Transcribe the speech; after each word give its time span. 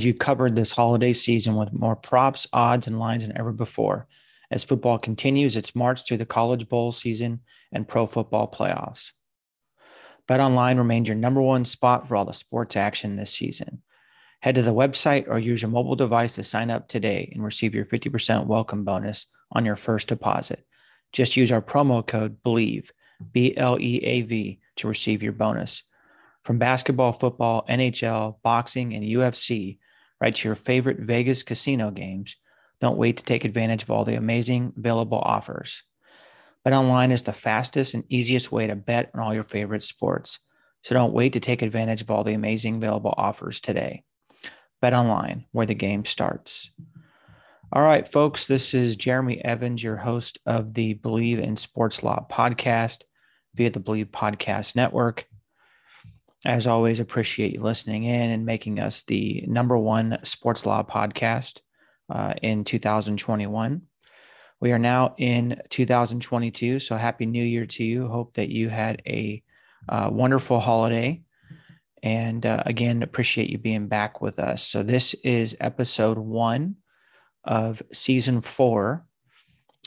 Has 0.00 0.06
you 0.06 0.14
covered 0.14 0.56
this 0.56 0.72
holiday 0.72 1.12
season 1.12 1.56
with 1.56 1.74
more 1.74 1.94
props, 1.94 2.46
odds, 2.54 2.86
and 2.86 2.98
lines 2.98 3.20
than 3.22 3.36
ever 3.38 3.52
before 3.52 4.06
as 4.50 4.64
football 4.64 4.98
continues 4.98 5.58
its 5.58 5.74
march 5.74 6.06
through 6.06 6.16
the 6.16 6.24
college 6.24 6.70
bowl 6.70 6.90
season 6.90 7.40
and 7.70 7.86
pro 7.86 8.06
football 8.06 8.50
playoffs. 8.50 9.12
BetOnline 10.26 10.78
remains 10.78 11.06
your 11.06 11.18
number 11.18 11.42
one 11.42 11.66
spot 11.66 12.08
for 12.08 12.16
all 12.16 12.24
the 12.24 12.32
sports 12.32 12.76
action 12.76 13.16
this 13.16 13.30
season. 13.30 13.82
Head 14.40 14.54
to 14.54 14.62
the 14.62 14.72
website 14.72 15.28
or 15.28 15.38
use 15.38 15.60
your 15.60 15.70
mobile 15.70 15.96
device 15.96 16.36
to 16.36 16.44
sign 16.44 16.70
up 16.70 16.88
today 16.88 17.30
and 17.34 17.44
receive 17.44 17.74
your 17.74 17.84
50% 17.84 18.46
welcome 18.46 18.84
bonus 18.84 19.26
on 19.52 19.66
your 19.66 19.76
first 19.76 20.08
deposit. 20.08 20.64
Just 21.12 21.36
use 21.36 21.52
our 21.52 21.60
promo 21.60 22.06
code 22.06 22.42
BLEAV, 22.42 22.88
B 23.32 23.54
L 23.54 23.78
E 23.78 23.98
A 23.98 24.22
V, 24.22 24.60
to 24.76 24.88
receive 24.88 25.22
your 25.22 25.32
bonus. 25.32 25.82
From 26.42 26.56
basketball, 26.56 27.12
football, 27.12 27.66
NHL, 27.68 28.36
boxing, 28.42 28.94
and 28.94 29.04
UFC, 29.04 29.76
right 30.20 30.34
to 30.34 30.48
your 30.48 30.54
favorite 30.54 30.98
Vegas 31.00 31.42
casino 31.42 31.90
games, 31.90 32.36
don't 32.80 32.98
wait 32.98 33.18
to 33.18 33.24
take 33.24 33.44
advantage 33.44 33.82
of 33.82 33.90
all 33.90 34.04
the 34.04 34.16
amazing 34.16 34.72
available 34.76 35.18
offers. 35.18 35.82
BetOnline 36.66 37.10
is 37.10 37.22
the 37.22 37.32
fastest 37.32 37.94
and 37.94 38.04
easiest 38.08 38.52
way 38.52 38.66
to 38.66 38.76
bet 38.76 39.10
on 39.14 39.20
all 39.20 39.34
your 39.34 39.44
favorite 39.44 39.82
sports. 39.82 40.38
So 40.82 40.94
don't 40.94 41.12
wait 41.12 41.34
to 41.34 41.40
take 41.40 41.62
advantage 41.62 42.02
of 42.02 42.10
all 42.10 42.24
the 42.24 42.34
amazing 42.34 42.76
available 42.76 43.14
offers 43.16 43.60
today. 43.60 44.04
BetOnline, 44.82 45.44
where 45.52 45.66
the 45.66 45.74
game 45.74 46.04
starts. 46.04 46.70
All 47.72 47.82
right, 47.82 48.06
folks, 48.06 48.46
this 48.46 48.74
is 48.74 48.96
Jeremy 48.96 49.42
Evans, 49.44 49.82
your 49.82 49.96
host 49.96 50.38
of 50.44 50.74
the 50.74 50.94
Bleav 50.94 51.40
in 51.40 51.56
Sports 51.56 52.02
Law 52.02 52.26
podcast 52.30 53.02
via 53.54 53.70
the 53.70 53.80
Bleav 53.80 54.06
Podcast 54.06 54.74
Network. 54.74 55.26
As 56.44 56.66
always, 56.66 57.00
appreciate 57.00 57.52
you 57.52 57.60
listening 57.60 58.04
in 58.04 58.30
and 58.30 58.46
making 58.46 58.80
us 58.80 59.02
the 59.02 59.44
number 59.46 59.76
one 59.76 60.18
sports 60.22 60.64
law 60.64 60.82
podcast 60.82 61.60
uh, 62.08 62.32
in 62.40 62.64
2021. 62.64 63.82
We 64.58 64.72
are 64.72 64.78
now 64.78 65.14
in 65.18 65.60
2022. 65.68 66.80
So 66.80 66.96
happy 66.96 67.26
new 67.26 67.44
year 67.44 67.66
to 67.66 67.84
you. 67.84 68.08
Hope 68.08 68.34
that 68.34 68.48
you 68.48 68.70
had 68.70 69.02
a 69.06 69.42
uh, 69.88 70.08
wonderful 70.10 70.60
holiday. 70.60 71.22
And 72.02 72.46
uh, 72.46 72.62
again, 72.64 73.02
appreciate 73.02 73.50
you 73.50 73.58
being 73.58 73.88
back 73.88 74.22
with 74.22 74.38
us. 74.38 74.66
So 74.66 74.82
this 74.82 75.12
is 75.22 75.56
episode 75.60 76.16
one 76.16 76.76
of 77.44 77.82
season 77.92 78.40
four. 78.40 79.04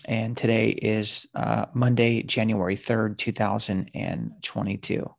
And 0.06 0.38
today 0.38 0.70
is 0.70 1.26
uh, 1.34 1.66
Monday, 1.74 2.22
January 2.22 2.76
3rd, 2.76 3.18
2022. 3.18 5.16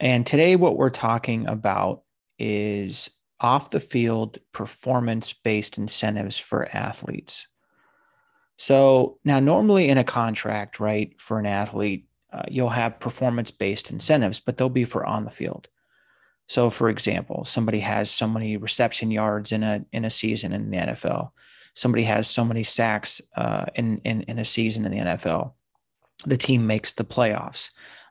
And 0.00 0.26
today, 0.26 0.56
what 0.56 0.76
we're 0.76 0.90
talking 0.90 1.46
about 1.46 2.02
is 2.38 3.10
off 3.40 3.70
the 3.70 3.80
field 3.80 4.38
performance 4.52 5.32
based 5.32 5.78
incentives 5.78 6.38
for 6.38 6.68
athletes. 6.74 7.46
So, 8.56 9.18
now 9.24 9.40
normally 9.40 9.88
in 9.88 9.98
a 9.98 10.04
contract, 10.04 10.80
right, 10.80 11.18
for 11.18 11.38
an 11.38 11.46
athlete, 11.46 12.06
uh, 12.32 12.42
you'll 12.48 12.68
have 12.68 13.00
performance 13.00 13.50
based 13.50 13.90
incentives, 13.90 14.40
but 14.40 14.56
they'll 14.56 14.68
be 14.68 14.84
for 14.84 15.04
on 15.06 15.24
the 15.24 15.30
field. 15.30 15.68
So, 16.48 16.68
for 16.68 16.88
example, 16.88 17.44
somebody 17.44 17.80
has 17.80 18.10
so 18.10 18.28
many 18.28 18.56
reception 18.56 19.10
yards 19.10 19.52
in 19.52 19.62
a 19.62 19.84
in 19.92 20.04
a 20.04 20.10
season 20.10 20.52
in 20.52 20.70
the 20.70 20.76
NFL. 20.78 21.30
Somebody 21.74 22.04
has 22.04 22.28
so 22.28 22.44
many 22.44 22.62
sacks 22.62 23.20
uh, 23.36 23.66
in, 23.74 23.98
in 24.04 24.22
in 24.22 24.38
a 24.38 24.44
season 24.44 24.84
in 24.84 24.92
the 24.92 24.98
NFL. 24.98 25.52
The 26.26 26.36
team 26.36 26.66
makes 26.66 26.92
the 26.92 27.04
playoffs 27.04 27.70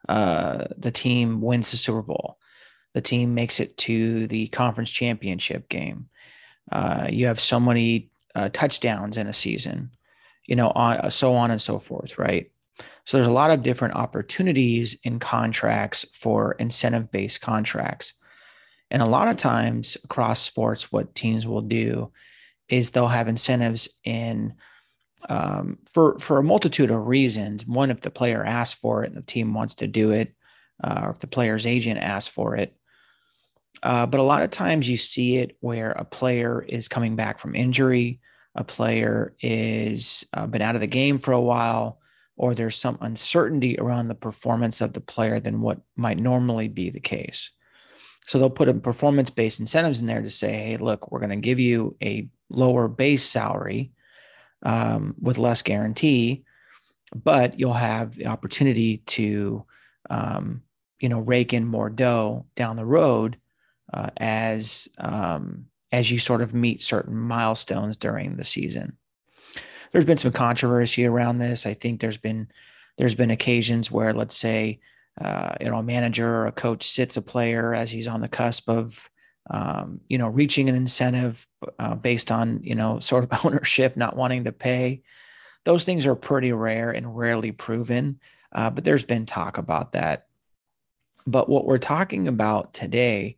uh, 0.09 0.66
the 0.78 0.91
team 0.91 1.41
wins 1.41 1.72
the 1.72 1.78
Super 1.78 2.02
Bowl. 2.02 2.38
The 2.94 3.02
team 3.02 3.34
makes 3.34 3.59
it 3.59 3.78
to 3.78 4.28
the 4.28 4.47
conference 4.47 4.91
championship 4.91 5.69
game. 5.69 6.09
Uh, 6.72 7.08
you 7.09 7.28
have 7.28 7.40
so 7.40 7.59
many 7.59 8.09
uh, 8.36 8.50
touchdowns 8.50 9.18
in 9.18 9.28
a 9.28 9.34
season, 9.34 9.91
you 10.46 10.56
know, 10.56 10.72
on, 10.72 11.09
so 11.12 11.34
on 11.34 11.52
and 11.52 11.62
so 11.62 11.80
forth, 11.80 12.18
right? 12.18 12.52
So 13.06 13.18
there's 13.18 13.28
a 13.28 13.31
lot 13.31 13.52
of 13.52 13.64
different 13.64 13.96
opportunities 13.96 14.97
in 15.03 15.19
contracts 15.19 16.06
for 16.12 16.53
incentive 16.53 17.12
based 17.12 17.41
contracts. 17.41 18.14
And 18.90 19.02
a 19.02 19.09
lot 19.09 19.28
of 19.28 19.38
times 19.38 19.97
across 20.03 20.40
sports, 20.40 20.91
what 20.91 21.16
teams 21.16 21.47
will 21.47 21.62
do 21.62 22.12
is 22.70 22.91
they'll 22.91 23.08
have 23.08 23.28
incentives 23.28 23.90
in 24.03 24.53
um, 25.29 25.79
for 25.94 26.17
for 26.19 26.38
a 26.38 26.44
multitude 26.44 26.91
of 26.91 27.07
reasons. 27.07 27.66
One, 27.66 27.91
if 27.91 28.01
the 28.01 28.11
player 28.11 28.44
asks 28.44 28.79
for 28.79 29.03
it 29.03 29.07
and 29.07 29.16
the 29.16 29.22
team 29.25 29.53
wants 29.53 29.75
to 29.75 29.88
do 29.88 30.11
it, 30.11 30.34
uh, 30.84 31.01
or 31.03 31.09
if 31.11 31.19
the 31.19 31.28
player's 31.28 31.66
agent 31.66 32.00
asks 32.00 32.34
for 32.34 32.56
it. 32.56 32.75
Uh, 33.81 34.06
but 34.06 34.19
a 34.19 34.23
lot 34.23 34.44
of 34.44 34.50
times 34.50 34.88
you 34.88 34.97
see 34.97 35.38
it 35.38 35.57
where 35.59 35.91
a 35.91 36.06
player 36.06 36.61
is 36.61 36.88
coming 36.88 37.16
back 37.16 37.39
from 37.39 37.56
injury, 37.56 38.19
a 38.56 38.63
player 38.63 39.35
is 39.41 40.25
uh, 40.34 40.47
been 40.47 40.61
out 40.61 40.75
of 40.75 40.81
the 40.81 40.88
game 40.88 41.17
for 41.17 41.34
a 41.34 41.41
while, 41.41 42.00
or 42.38 42.53
there's 42.53 42.78
some 42.78 42.97
uncertainty 43.01 43.78
around 43.79 44.07
the 44.07 44.16
performance 44.16 44.79
of 44.79 44.94
the 44.94 45.01
player 45.01 45.40
than 45.40 45.61
what 45.61 45.79
might 45.97 46.17
normally 46.17 46.67
be 46.67 46.90
the 46.90 47.00
case. 47.00 47.51
So 48.25 48.40
they'll 48.40 48.50
put 48.50 48.69
a 48.69 48.73
performance 48.73 49.29
based 49.29 49.59
incentives 49.59 50.00
in 50.00 50.05
there 50.05 50.22
to 50.22 50.29
say, 50.29 50.53
hey, 50.53 50.78
look, 50.78 51.11
we're 51.11 51.19
going 51.19 51.29
to 51.31 51.35
give 51.35 51.59
you 51.59 51.97
a 52.01 52.29
lower 52.50 52.88
base 52.88 53.23
salary 53.23 53.91
um, 54.63 55.16
with 55.22 55.38
less 55.38 55.62
guarantee, 55.62 56.44
but 57.13 57.59
you'll 57.59 57.74
have 57.74 58.16
the 58.16 58.28
opportunity 58.28 58.97
to, 58.97 59.66
um, 60.09 60.63
you 61.00 61.09
know, 61.09 61.19
rake 61.19 61.53
in 61.53 61.66
more 61.66 61.90
dough 61.90 62.46
down 62.56 62.75
the 62.75 62.85
road 62.85 63.38
uh, 63.94 64.09
as 64.18 64.88
um, 64.97 65.66
as 65.91 66.09
you 66.09 66.18
sort 66.18 66.41
of 66.41 66.53
meet 66.53 66.81
certain 66.81 67.16
milestones 67.16 67.97
during 67.97 68.35
the 68.35 68.44
season. 68.44 68.97
There's 69.91 70.06
been 70.06 70.18
some 70.18 70.31
controversy 70.31 71.06
around 71.06 71.38
this. 71.38 71.66
I 71.66 71.75
think 71.75 72.00
there's 72.02 72.18
been 72.18 72.47
there's 72.97 73.16
been 73.16 73.31
occasions 73.31 73.91
where, 73.91 74.13
let's 74.13 74.35
say, 74.35 74.79
uh, 75.19 75.53
you 75.59 75.69
know, 75.69 75.78
a 75.78 75.84
manager 75.84 76.28
or 76.28 76.47
a 76.47 76.52
coach 76.52 76.88
sits 76.88 77.18
a 77.18 77.22
player 77.22 77.73
as 77.73 77.91
he's 77.91 78.07
on 78.07 78.22
the 78.22 78.28
cusp 78.28 78.69
of 78.69 79.09
um, 79.49 79.99
you 80.07 80.17
know, 80.17 80.27
reaching 80.27 80.69
an 80.69 80.75
incentive 80.75 81.47
uh, 81.79 81.95
based 81.95 82.31
on, 82.31 82.61
you 82.63 82.75
know, 82.75 82.99
sort 83.11 83.23
of 83.23 83.45
ownership, 83.45 83.97
not 83.97 84.15
wanting 84.15 84.45
to 84.45 84.51
pay. 84.51 85.03
Those 85.65 85.85
things 85.85 86.05
are 86.05 86.15
pretty 86.15 86.51
rare 86.51 86.91
and 86.91 87.17
rarely 87.17 87.51
proven, 87.51 88.19
uh, 88.51 88.69
but 88.69 88.83
there's 88.83 89.05
been 89.05 89.25
talk 89.25 89.57
about 89.57 89.93
that. 89.93 90.27
But 91.25 91.47
what 91.47 91.65
we're 91.65 91.77
talking 91.77 92.27
about 92.27 92.73
today 92.73 93.37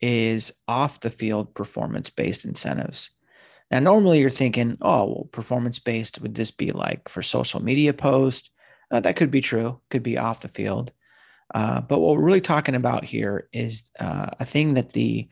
is 0.00 0.52
off 0.68 1.00
the 1.00 1.08
field 1.08 1.54
performance 1.54 2.10
based 2.10 2.44
incentives. 2.44 3.10
Now, 3.70 3.78
normally 3.78 4.20
you're 4.20 4.28
thinking, 4.28 4.76
oh, 4.82 5.04
well, 5.06 5.28
performance 5.32 5.78
based, 5.78 6.20
would 6.20 6.34
this 6.34 6.50
be 6.50 6.72
like 6.72 7.08
for 7.08 7.22
social 7.22 7.62
media 7.62 7.94
posts? 7.94 8.50
Uh, 8.90 9.00
that 9.00 9.16
could 9.16 9.30
be 9.30 9.40
true, 9.40 9.80
could 9.88 10.02
be 10.02 10.18
off 10.18 10.42
the 10.42 10.48
field. 10.48 10.92
Uh, 11.52 11.80
but 11.80 11.98
what 11.98 12.16
we're 12.16 12.22
really 12.22 12.40
talking 12.40 12.74
about 12.74 13.04
here 13.04 13.48
is 13.52 13.90
uh, 13.98 14.30
a 14.40 14.44
thing 14.44 14.74
that 14.74 14.92
the 14.92 15.28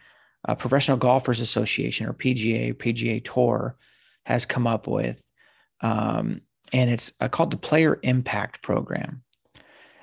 uh, 0.46 0.54
Professional 0.54 0.96
Golfers 0.96 1.40
Association 1.40 2.06
or 2.06 2.12
PGA, 2.12 2.74
PGA 2.74 3.22
Tour 3.24 3.76
has 4.26 4.46
come 4.46 4.66
up 4.66 4.86
with. 4.86 5.24
Um, 5.80 6.42
and 6.72 6.90
it's 6.90 7.12
uh, 7.20 7.28
called 7.28 7.52
the 7.52 7.56
Player 7.56 7.98
Impact 8.02 8.62
Program. 8.62 9.22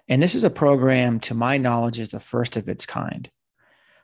And 0.08 0.22
this 0.22 0.36
is 0.36 0.44
a 0.44 0.50
program, 0.50 1.20
to 1.22 1.34
my 1.34 1.58
knowledge, 1.58 2.00
is 2.00 2.10
the 2.10 2.20
first 2.20 2.58
of 2.58 2.68
its 2.68 2.86
kind 2.86 3.30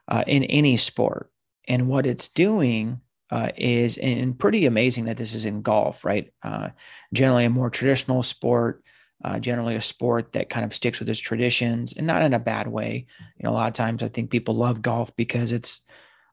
uh, 0.08 0.24
in 0.28 0.44
any 0.46 0.78
sport. 0.78 1.32
And 1.68 1.88
what 1.88 2.06
it's 2.06 2.30
doing 2.30 3.02
uh, 3.32 3.50
is, 3.58 3.98
and 3.98 4.38
pretty 4.38 4.68
amazing 4.68 5.06
that 5.06 5.18
this 5.18 5.34
is 5.34 5.46
in 5.46 5.64
golf, 5.64 6.06
right? 6.06 6.32
Uh, 6.44 6.70
generally, 7.12 7.46
a 7.46 7.50
more 7.50 7.72
traditional 7.72 8.22
sport, 8.22 8.84
uh, 9.24 9.40
generally 9.40 9.76
a 9.76 9.82
sport 9.82 10.34
that 10.34 10.50
kind 10.50 10.66
of 10.66 10.74
sticks 10.74 11.00
with 11.00 11.10
its 11.10 11.20
traditions 11.20 11.94
and 11.94 12.06
not 12.06 12.22
in 12.22 12.34
a 12.34 12.40
bad 12.40 12.68
way. 12.68 13.06
You 13.38 13.44
know, 13.44 13.52
a 13.52 13.54
lot 13.54 13.68
of 13.68 13.74
times 13.74 14.04
I 14.04 14.10
think 14.10 14.30
people 14.30 14.56
love 14.56 14.82
golf 14.82 15.16
because 15.16 15.52
it's 15.52 15.82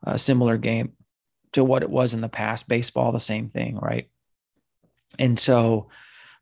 a 0.02 0.18
similar 0.18 0.58
game 0.58 0.92
to 1.52 1.64
what 1.64 1.82
it 1.82 1.90
was 1.90 2.14
in 2.14 2.20
the 2.20 2.28
past. 2.28 2.68
Baseball, 2.68 3.12
the 3.12 3.20
same 3.20 3.48
thing, 3.48 3.78
right? 3.78 4.10
And 5.18 5.38
so, 5.38 5.88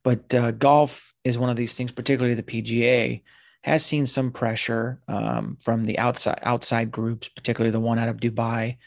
but 0.02 0.34
uh, 0.34 0.52
golf 0.52 1.12
is 1.24 1.38
one 1.38 1.50
of 1.50 1.56
these 1.56 1.74
things, 1.74 1.92
particularly 1.92 2.34
the 2.34 2.42
PGA, 2.42 3.22
has 3.62 3.84
seen 3.84 4.06
some 4.06 4.30
pressure 4.32 5.00
um, 5.08 5.58
from 5.60 5.84
the 5.84 5.98
outside 5.98 6.38
outside 6.42 6.90
groups, 6.90 7.28
particularly 7.28 7.72
the 7.72 7.80
one 7.80 7.98
out 7.98 8.08
of 8.08 8.16
Dubai, 8.16 8.78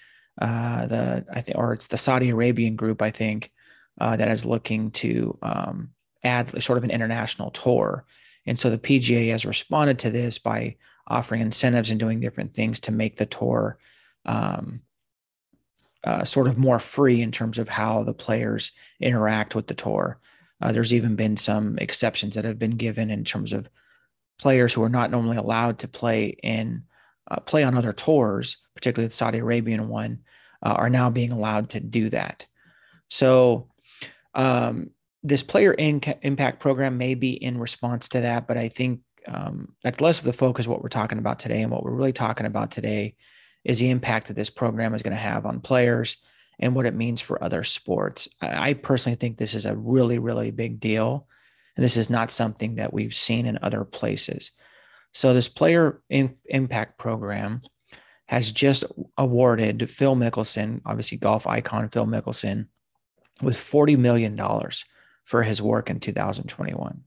uh, 0.41 0.85
the 0.87 1.25
I 1.31 1.41
think, 1.41 1.57
or 1.57 1.73
it's 1.73 1.87
the 1.87 1.97
Saudi 1.97 2.29
Arabian 2.29 2.75
group, 2.75 3.01
I 3.01 3.11
think, 3.11 3.51
uh, 4.01 4.15
that 4.15 4.31
is 4.31 4.45
looking 4.45 4.91
to 4.91 5.37
um, 5.43 5.89
add 6.23 6.63
sort 6.63 6.77
of 6.77 6.83
an 6.83 6.91
international 6.91 7.51
tour. 7.51 8.05
And 8.45 8.57
so 8.57 8.69
the 8.69 8.77
PGA 8.77 9.31
has 9.31 9.45
responded 9.45 9.99
to 9.99 10.09
this 10.09 10.37
by 10.37 10.77
offering 11.07 11.41
incentives 11.41 11.91
and 11.91 11.99
doing 11.99 12.19
different 12.19 12.53
things 12.53 12.79
to 12.81 12.91
make 12.91 13.17
the 13.17 13.25
tour 13.25 13.77
um, 14.25 14.81
uh, 16.03 16.23
sort 16.23 16.47
of 16.47 16.57
more 16.57 16.79
free 16.79 17.21
in 17.21 17.31
terms 17.31 17.57
of 17.57 17.69
how 17.69 18.03
the 18.03 18.13
players 18.13 18.71
interact 18.99 19.55
with 19.55 19.67
the 19.67 19.73
tour. 19.73 20.19
Uh, 20.61 20.71
there's 20.71 20.93
even 20.93 21.15
been 21.15 21.37
some 21.37 21.77
exceptions 21.79 22.35
that 22.35 22.45
have 22.45 22.59
been 22.59 22.77
given 22.77 23.09
in 23.09 23.23
terms 23.23 23.53
of 23.53 23.69
players 24.39 24.73
who 24.73 24.83
are 24.83 24.89
not 24.89 25.11
normally 25.11 25.37
allowed 25.37 25.79
to 25.79 25.87
play 25.87 26.35
in 26.43 26.83
uh, 27.31 27.39
play 27.39 27.63
on 27.63 27.77
other 27.77 27.93
tours, 27.93 28.57
particularly 28.75 29.07
the 29.07 29.13
Saudi 29.13 29.39
Arabian 29.39 29.87
one, 29.87 30.19
uh, 30.61 30.71
are 30.71 30.89
now 30.89 31.09
being 31.09 31.31
allowed 31.31 31.69
to 31.69 31.79
do 31.79 32.09
that. 32.09 32.45
So 33.07 33.69
um, 34.35 34.89
this 35.23 35.43
player 35.43 35.73
impact 35.77 36.59
program 36.59 36.97
may 36.97 37.15
be 37.15 37.31
in 37.31 37.57
response 37.57 38.09
to 38.09 38.21
that, 38.21 38.47
but 38.47 38.57
I 38.57 38.67
think 38.67 39.01
um, 39.27 39.73
that's 39.83 40.01
less 40.01 40.19
of 40.19 40.25
the 40.25 40.33
focus 40.33 40.67
what 40.67 40.81
we're 40.81 40.89
talking 40.89 41.17
about 41.17 41.39
today. 41.39 41.61
And 41.61 41.71
what 41.71 41.83
we're 41.83 41.91
really 41.91 42.13
talking 42.13 42.45
about 42.45 42.71
today 42.71 43.15
is 43.63 43.79
the 43.79 43.89
impact 43.89 44.27
that 44.27 44.35
this 44.35 44.49
program 44.49 44.93
is 44.93 45.01
going 45.01 45.15
to 45.15 45.21
have 45.21 45.45
on 45.45 45.61
players 45.61 46.17
and 46.59 46.75
what 46.75 46.85
it 46.85 46.93
means 46.93 47.21
for 47.21 47.41
other 47.41 47.63
sports. 47.63 48.27
I 48.41 48.73
personally 48.73 49.15
think 49.15 49.37
this 49.37 49.55
is 49.55 49.65
a 49.65 49.75
really, 49.75 50.19
really 50.19 50.51
big 50.51 50.79
deal. 50.79 51.27
And 51.75 51.83
this 51.83 51.97
is 51.97 52.09
not 52.09 52.29
something 52.29 52.75
that 52.75 52.93
we've 52.93 53.15
seen 53.15 53.45
in 53.45 53.57
other 53.61 53.83
places. 53.83 54.51
So, 55.13 55.33
this 55.33 55.49
player 55.49 56.01
in, 56.09 56.35
impact 56.45 56.97
program 56.99 57.61
has 58.27 58.51
just 58.51 58.83
awarded 59.17 59.89
Phil 59.89 60.15
Mickelson, 60.15 60.81
obviously 60.85 61.17
golf 61.17 61.47
icon 61.47 61.89
Phil 61.89 62.05
Mickelson, 62.05 62.67
with 63.41 63.55
$40 63.55 63.97
million 63.97 64.35
for 65.23 65.43
his 65.43 65.61
work 65.61 65.89
in 65.89 65.99
2021. 65.99 67.03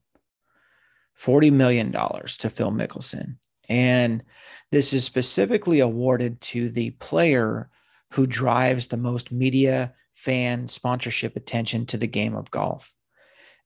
$40 1.19 1.53
million 1.53 1.93
to 1.93 2.51
Phil 2.51 2.71
Mickelson. 2.71 3.37
And 3.69 4.23
this 4.71 4.93
is 4.93 5.05
specifically 5.05 5.81
awarded 5.81 6.41
to 6.43 6.71
the 6.71 6.91
player 6.91 7.71
who 8.13 8.27
drives 8.27 8.87
the 8.87 8.97
most 8.97 9.33
media, 9.33 9.95
fan, 10.13 10.69
sponsorship 10.69 11.37
attention 11.37 11.87
to 11.87 11.97
the 11.97 12.07
game 12.07 12.35
of 12.35 12.51
golf. 12.51 12.95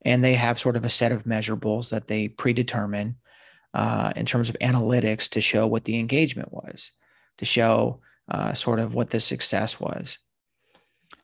And 0.03 0.25
they 0.25 0.35
have 0.35 0.59
sort 0.59 0.77
of 0.77 0.85
a 0.85 0.91
set 0.91 1.13
of 1.13 1.25
measurables 1.25 1.91
that 1.91 2.09
they 2.09 2.29
predetermine 2.29 3.17
uh, 3.75 4.13
in 4.17 4.27
terms 4.27 4.49
of 4.49 4.57
analytics 4.61 5.29
to 5.31 5.41
show 5.41 5.67
what 5.67 5.85
the 5.85 5.99
engagement 5.99 6.53
was, 6.53 6.93
to 7.39 7.45
show 7.45 8.01
uh, 8.31 8.55
sort 8.55 8.79
of 8.79 8.95
what 8.95 9.11
the 9.11 9.21
success 9.21 9.79
was. 9.79 10.19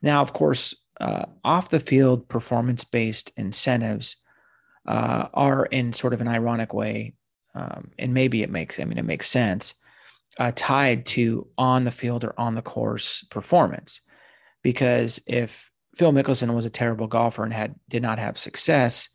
Now, 0.03 0.21
of 0.23 0.33
course, 0.33 0.75
uh, 1.01 1.27
off 1.45 1.69
the 1.69 1.81
field 1.81 2.29
performance 2.29 2.85
based 2.85 3.33
incentives 3.37 4.17
uh, 4.87 5.29
are 5.35 5.67
in 5.67 5.93
sort 5.93 6.15
of 6.15 6.21
an 6.21 6.29
ironic 6.29 6.73
way, 6.73 7.15
um, 7.55 7.91
and 7.99 8.15
maybe 8.15 8.43
it 8.43 8.51
makes, 8.51 8.79
I 8.81 8.85
mean, 8.85 8.99
it 8.99 9.05
makes 9.05 9.29
sense, 9.29 9.75
uh, 10.39 10.53
tied 10.55 11.07
to 11.07 11.49
on 11.59 11.85
the 11.85 11.91
field 11.91 12.25
or 12.25 12.39
on 12.39 12.55
the 12.55 12.63
course 12.63 13.25
performance. 13.31 14.01
Because 14.63 15.21
if 15.27 15.71
Phil 15.95 16.13
Mickelson 16.13 16.55
was 16.55 16.67
a 16.67 16.71
terrible 16.71 17.07
golfer 17.07 17.45
and 17.45 17.53
had 17.53 17.75
did 17.89 18.03
not 18.03 18.19
have 18.19 18.39
success, 18.39 19.09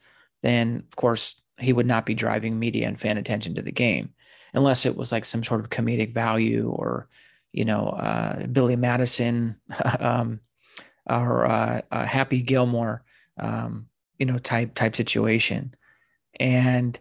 then 0.44 0.84
of 0.88 0.96
course 0.96 1.42
he 1.60 1.74
would 1.74 1.86
not 1.86 2.06
be 2.06 2.16
driving 2.16 2.58
media 2.58 2.88
and 2.88 3.00
fan 3.00 3.18
attention 3.18 3.56
to 3.56 3.62
the 3.62 3.72
game, 3.72 4.14
unless 4.54 4.86
it 4.86 4.96
was 4.96 5.12
like 5.12 5.26
some 5.26 5.44
sort 5.44 5.60
of 5.60 5.70
comedic 5.70 6.12
value 6.12 6.70
or, 6.70 7.08
you 7.52 7.66
know, 7.66 7.88
uh, 7.90 8.48
Billy 8.48 8.76
Madison 8.76 9.58
um, 10.00 10.40
or 11.10 11.46
uh, 11.46 11.82
uh, 11.92 12.06
Happy 12.06 12.42
Gilmore, 12.42 13.04
um, 13.40 13.88
you 14.18 14.26
know, 14.26 14.38
type 14.38 14.76
type 14.76 14.96
situation, 14.96 15.74
and 16.40 17.00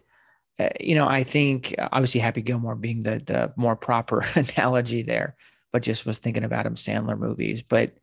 uh, 0.59 0.69
you 0.79 0.95
know, 0.95 1.07
I 1.07 1.23
think 1.23 1.75
obviously 1.79 2.21
Happy 2.21 2.41
Gilmore 2.41 2.75
being 2.75 3.03
the 3.03 3.21
the 3.25 3.53
more 3.55 3.75
proper 3.75 4.25
analogy 4.35 5.01
there, 5.03 5.35
but 5.71 5.83
just 5.83 6.05
was 6.05 6.17
thinking 6.17 6.43
of 6.43 6.53
Adam 6.53 6.75
Sandler 6.75 7.17
movies. 7.17 7.61
But 7.61 7.93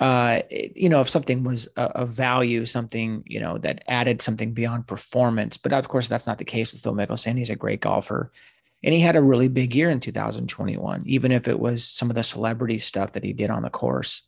uh, 0.00 0.42
you 0.50 0.88
know, 0.88 1.00
if 1.00 1.08
something 1.08 1.44
was 1.44 1.66
of 1.76 2.08
value, 2.08 2.66
something 2.66 3.22
you 3.26 3.38
know 3.38 3.58
that 3.58 3.84
added 3.86 4.20
something 4.20 4.52
beyond 4.52 4.86
performance, 4.86 5.56
but 5.56 5.72
of 5.72 5.88
course 5.88 6.08
that's 6.08 6.26
not 6.26 6.38
the 6.38 6.44
case 6.44 6.72
with 6.72 6.82
Phil 6.82 6.94
Mickelson. 6.94 7.38
He's 7.38 7.50
a 7.50 7.56
great 7.56 7.80
golfer, 7.80 8.32
and 8.82 8.92
he 8.92 9.00
had 9.00 9.16
a 9.16 9.22
really 9.22 9.48
big 9.48 9.74
year 9.74 9.90
in 9.90 10.00
2021, 10.00 11.04
even 11.06 11.30
if 11.30 11.46
it 11.46 11.58
was 11.58 11.84
some 11.84 12.10
of 12.10 12.16
the 12.16 12.24
celebrity 12.24 12.78
stuff 12.78 13.12
that 13.12 13.22
he 13.22 13.32
did 13.32 13.50
on 13.50 13.62
the 13.62 13.70
course, 13.70 14.22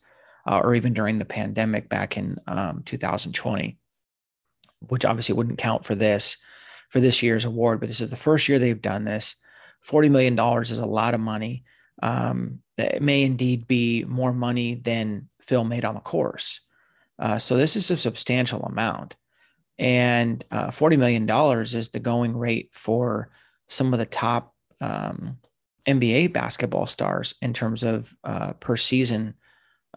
uh, 0.46 0.61
or 0.62 0.75
even 0.75 0.93
during 0.93 1.19
the 1.19 1.25
pandemic 1.25 1.88
back 1.88 2.17
in 2.17 2.38
um, 2.46 2.82
2020, 2.85 3.79
which 4.88 5.05
obviously 5.05 5.35
wouldn't 5.35 5.58
count 5.58 5.85
for 5.85 5.94
this 5.94 6.37
for 6.91 7.00
this 7.00 7.23
year's 7.23 7.44
award, 7.44 7.81
but 7.81 7.88
this 7.88 8.00
is 8.00 8.11
the 8.11 8.17
first 8.17 8.49
year 8.49 8.58
they've 8.58 8.81
done 8.81 9.05
this. 9.05 9.37
$40 9.88 10.11
million 10.11 10.38
is 10.62 10.79
a 10.79 10.87
lot 10.87 11.14
of 11.14 11.20
money. 11.20 11.64
Um, 12.02 12.61
it 12.79 13.02
may 13.02 13.23
indeed 13.23 13.67
be 13.67 14.05
more 14.05 14.32
money 14.32 14.76
than 14.76 15.29
Phil 15.43 15.64
made 15.64 15.85
on 15.85 15.94
the 15.94 16.00
course. 16.00 16.61
Uh, 17.19 17.38
so 17.38 17.56
this 17.56 17.76
is 17.76 17.91
a 17.91 17.96
substantial 17.96 18.62
amount. 18.62 19.17
And 19.79 20.44
uh, 20.50 20.69
$40 20.69 20.99
million 20.99 21.29
is 21.62 21.88
the 21.88 21.99
going 21.99 22.37
rate 22.37 22.70
for 22.73 23.31
some 23.69 23.93
of 23.93 23.99
the 23.99 24.06
top 24.06 24.55
um, 24.81 25.38
NBA 25.87 26.32
basketball 26.32 26.87
stars 26.87 27.35
in 27.43 27.52
terms 27.52 27.82
of 27.82 28.14
uh, 28.25 28.52
per 28.55 28.76
season 28.76 29.35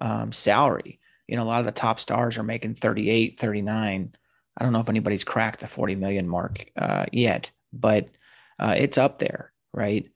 um, 0.01 0.31
salary. 0.31 0.99
You 1.27 1.35
know, 1.35 1.43
a 1.43 1.45
lot 1.45 1.59
of 1.59 1.65
the 1.65 1.71
top 1.71 1.99
stars 1.99 2.37
are 2.37 2.43
making 2.43 2.75
38, 2.75 3.39
39 3.39 4.15
I 4.57 4.63
don't 4.63 4.73
know 4.73 4.79
if 4.79 4.89
anybody's 4.89 5.23
cracked 5.23 5.59
the 5.59 5.67
40 5.67 5.95
million 5.95 6.27
mark 6.27 6.65
uh, 6.75 7.05
yet, 7.11 7.51
but 7.71 8.07
uh, 8.59 8.73
it's 8.75 8.97
up 8.97 9.19
there, 9.19 9.53
right? 9.73 10.09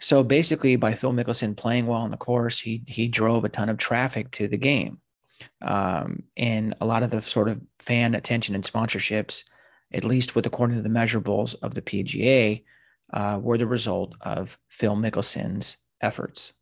So 0.00 0.22
basically, 0.22 0.76
by 0.76 0.94
Phil 0.94 1.12
Mickelson 1.12 1.56
playing 1.56 1.86
well 1.86 2.02
on 2.02 2.10
the 2.10 2.16
course, 2.16 2.60
he 2.60 2.82
he 2.86 3.08
drove 3.08 3.44
a 3.44 3.48
ton 3.48 3.68
of 3.68 3.78
traffic 3.78 4.30
to 4.32 4.46
the 4.46 4.56
game, 4.56 5.00
um, 5.62 6.22
and 6.36 6.74
a 6.80 6.86
lot 6.86 7.02
of 7.02 7.10
the 7.10 7.22
sort 7.22 7.48
of 7.48 7.60
fan 7.80 8.14
attention 8.14 8.54
and 8.54 8.62
sponsorships, 8.62 9.44
at 9.92 10.04
least 10.04 10.36
with 10.36 10.46
according 10.46 10.76
to 10.76 10.82
the 10.82 10.88
measurables 10.88 11.56
of 11.62 11.74
the 11.74 11.82
PGA, 11.82 12.62
uh, 13.12 13.40
were 13.42 13.58
the 13.58 13.66
result 13.66 14.14
of 14.20 14.56
Phil 14.68 14.94
Mickelson's 14.94 15.78
efforts. 16.00 16.52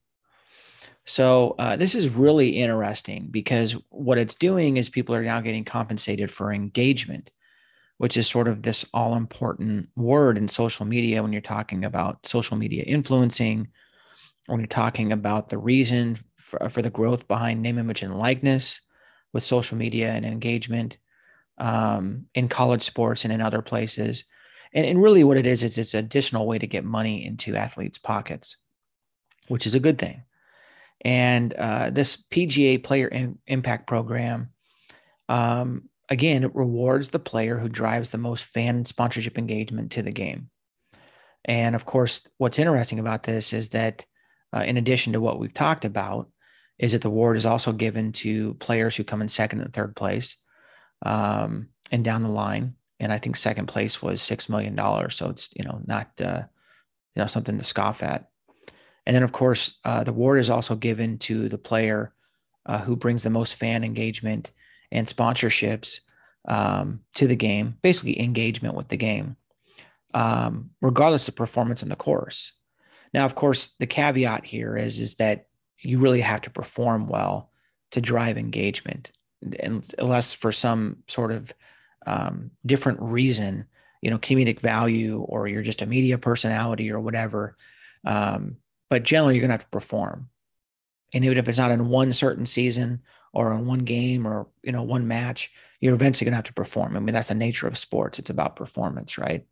So 1.06 1.54
uh, 1.60 1.76
this 1.76 1.94
is 1.94 2.08
really 2.08 2.50
interesting 2.50 3.28
because 3.30 3.76
what 3.90 4.18
it's 4.18 4.34
doing 4.34 4.76
is 4.76 4.88
people 4.88 5.14
are 5.14 5.22
now 5.22 5.40
getting 5.40 5.64
compensated 5.64 6.32
for 6.32 6.52
engagement, 6.52 7.30
which 7.98 8.16
is 8.16 8.26
sort 8.26 8.48
of 8.48 8.62
this 8.62 8.84
all 8.92 9.14
important 9.14 9.88
word 9.94 10.36
in 10.36 10.48
social 10.48 10.84
media 10.84 11.22
when 11.22 11.32
you're 11.32 11.40
talking 11.40 11.84
about 11.84 12.26
social 12.26 12.56
media 12.56 12.82
influencing, 12.82 13.68
when 14.46 14.58
you're 14.58 14.66
talking 14.66 15.12
about 15.12 15.48
the 15.48 15.58
reason 15.58 16.18
for, 16.34 16.68
for 16.68 16.82
the 16.82 16.90
growth 16.90 17.28
behind 17.28 17.62
name, 17.62 17.78
image, 17.78 18.02
and 18.02 18.18
likeness 18.18 18.80
with 19.32 19.44
social 19.44 19.78
media 19.78 20.10
and 20.10 20.26
engagement 20.26 20.98
um, 21.58 22.26
in 22.34 22.48
college 22.48 22.82
sports 22.82 23.24
and 23.24 23.32
in 23.32 23.40
other 23.40 23.62
places. 23.62 24.24
And, 24.72 24.84
and 24.84 25.00
really, 25.00 25.22
what 25.22 25.36
it 25.36 25.46
is, 25.46 25.62
is 25.62 25.78
it's 25.78 25.94
an 25.94 26.04
additional 26.04 26.48
way 26.48 26.58
to 26.58 26.66
get 26.66 26.84
money 26.84 27.24
into 27.24 27.56
athletes' 27.56 27.98
pockets, 27.98 28.56
which 29.46 29.68
is 29.68 29.76
a 29.76 29.80
good 29.80 29.98
thing. 29.98 30.25
And 31.02 31.52
uh, 31.54 31.90
this 31.90 32.16
PGA 32.16 32.82
Player 32.82 33.08
in, 33.08 33.38
Impact 33.46 33.86
Program, 33.86 34.50
um, 35.28 35.88
again, 36.08 36.44
it 36.44 36.54
rewards 36.54 37.08
the 37.08 37.18
player 37.18 37.58
who 37.58 37.68
drives 37.68 38.10
the 38.10 38.18
most 38.18 38.44
fan 38.44 38.84
sponsorship 38.84 39.38
engagement 39.38 39.92
to 39.92 40.02
the 40.02 40.12
game. 40.12 40.50
And 41.44 41.74
of 41.74 41.84
course, 41.84 42.26
what's 42.38 42.58
interesting 42.58 42.98
about 42.98 43.22
this 43.22 43.52
is 43.52 43.70
that, 43.70 44.04
uh, 44.54 44.60
in 44.60 44.76
addition 44.76 45.12
to 45.12 45.20
what 45.20 45.38
we've 45.38 45.54
talked 45.54 45.84
about, 45.84 46.28
is 46.78 46.92
that 46.92 47.02
the 47.02 47.08
award 47.08 47.36
is 47.36 47.46
also 47.46 47.72
given 47.72 48.12
to 48.12 48.54
players 48.54 48.96
who 48.96 49.04
come 49.04 49.22
in 49.22 49.28
second 49.28 49.60
and 49.60 49.72
third 49.72 49.96
place, 49.96 50.36
um, 51.04 51.68
and 51.90 52.04
down 52.04 52.22
the 52.22 52.28
line. 52.28 52.74
And 53.00 53.12
I 53.12 53.18
think 53.18 53.36
second 53.36 53.66
place 53.66 54.02
was 54.02 54.22
six 54.22 54.48
million 54.48 54.74
dollars, 54.74 55.14
so 55.14 55.30
it's 55.30 55.50
you 55.54 55.64
know 55.64 55.80
not 55.86 56.10
uh, 56.20 56.42
you 57.14 57.22
know 57.22 57.26
something 57.26 57.58
to 57.58 57.64
scoff 57.64 58.02
at. 58.02 58.28
And 59.06 59.14
then, 59.14 59.22
of 59.22 59.32
course, 59.32 59.78
uh, 59.84 60.04
the 60.04 60.10
award 60.10 60.40
is 60.40 60.50
also 60.50 60.74
given 60.74 61.18
to 61.18 61.48
the 61.48 61.58
player 61.58 62.12
uh, 62.66 62.78
who 62.78 62.96
brings 62.96 63.22
the 63.22 63.30
most 63.30 63.54
fan 63.54 63.84
engagement 63.84 64.50
and 64.90 65.06
sponsorships 65.06 66.00
um, 66.48 67.00
to 67.14 67.26
the 67.26 67.36
game, 67.36 67.76
basically 67.82 68.20
engagement 68.20 68.74
with 68.74 68.88
the 68.88 68.96
game, 68.96 69.36
um, 70.14 70.70
regardless 70.80 71.28
of 71.28 71.36
performance 71.36 71.82
in 71.82 71.88
the 71.88 71.96
course. 71.96 72.52
Now, 73.14 73.24
of 73.24 73.34
course, 73.34 73.70
the 73.78 73.86
caveat 73.86 74.44
here 74.44 74.76
is 74.76 75.00
is 75.00 75.16
that 75.16 75.46
you 75.78 75.98
really 75.98 76.20
have 76.20 76.40
to 76.42 76.50
perform 76.50 77.06
well 77.06 77.50
to 77.92 78.00
drive 78.00 78.38
engagement, 78.38 79.12
and 79.60 79.88
unless 79.98 80.32
for 80.32 80.50
some 80.50 80.98
sort 81.06 81.30
of 81.30 81.52
um, 82.06 82.50
different 82.64 83.00
reason 83.00 83.66
you 84.06 84.10
know, 84.10 84.18
comedic 84.18 84.60
value 84.60 85.20
or 85.28 85.48
you're 85.48 85.62
just 85.62 85.82
a 85.82 85.86
media 85.86 86.18
personality 86.18 86.92
or 86.92 87.00
whatever. 87.00 87.56
Um, 88.04 88.56
but 88.88 89.02
generally, 89.02 89.34
you're 89.34 89.42
going 89.42 89.50
to 89.50 89.54
have 89.54 89.64
to 89.64 89.68
perform. 89.70 90.28
And 91.14 91.24
even 91.24 91.38
if 91.38 91.48
it's 91.48 91.58
not 91.58 91.70
in 91.70 91.88
one 91.88 92.12
certain 92.12 92.46
season 92.46 93.02
or 93.32 93.52
in 93.52 93.66
one 93.66 93.80
game 93.80 94.26
or, 94.26 94.48
you 94.62 94.72
know, 94.72 94.82
one 94.82 95.06
match, 95.06 95.50
you're 95.80 95.94
eventually 95.94 96.24
going 96.24 96.32
to 96.32 96.36
have 96.36 96.44
to 96.44 96.52
perform. 96.52 96.96
I 96.96 97.00
mean, 97.00 97.14
that's 97.14 97.28
the 97.28 97.34
nature 97.34 97.66
of 97.66 97.78
sports. 97.78 98.18
It's 98.18 98.30
about 98.30 98.56
performance, 98.56 99.18
right? 99.18 99.46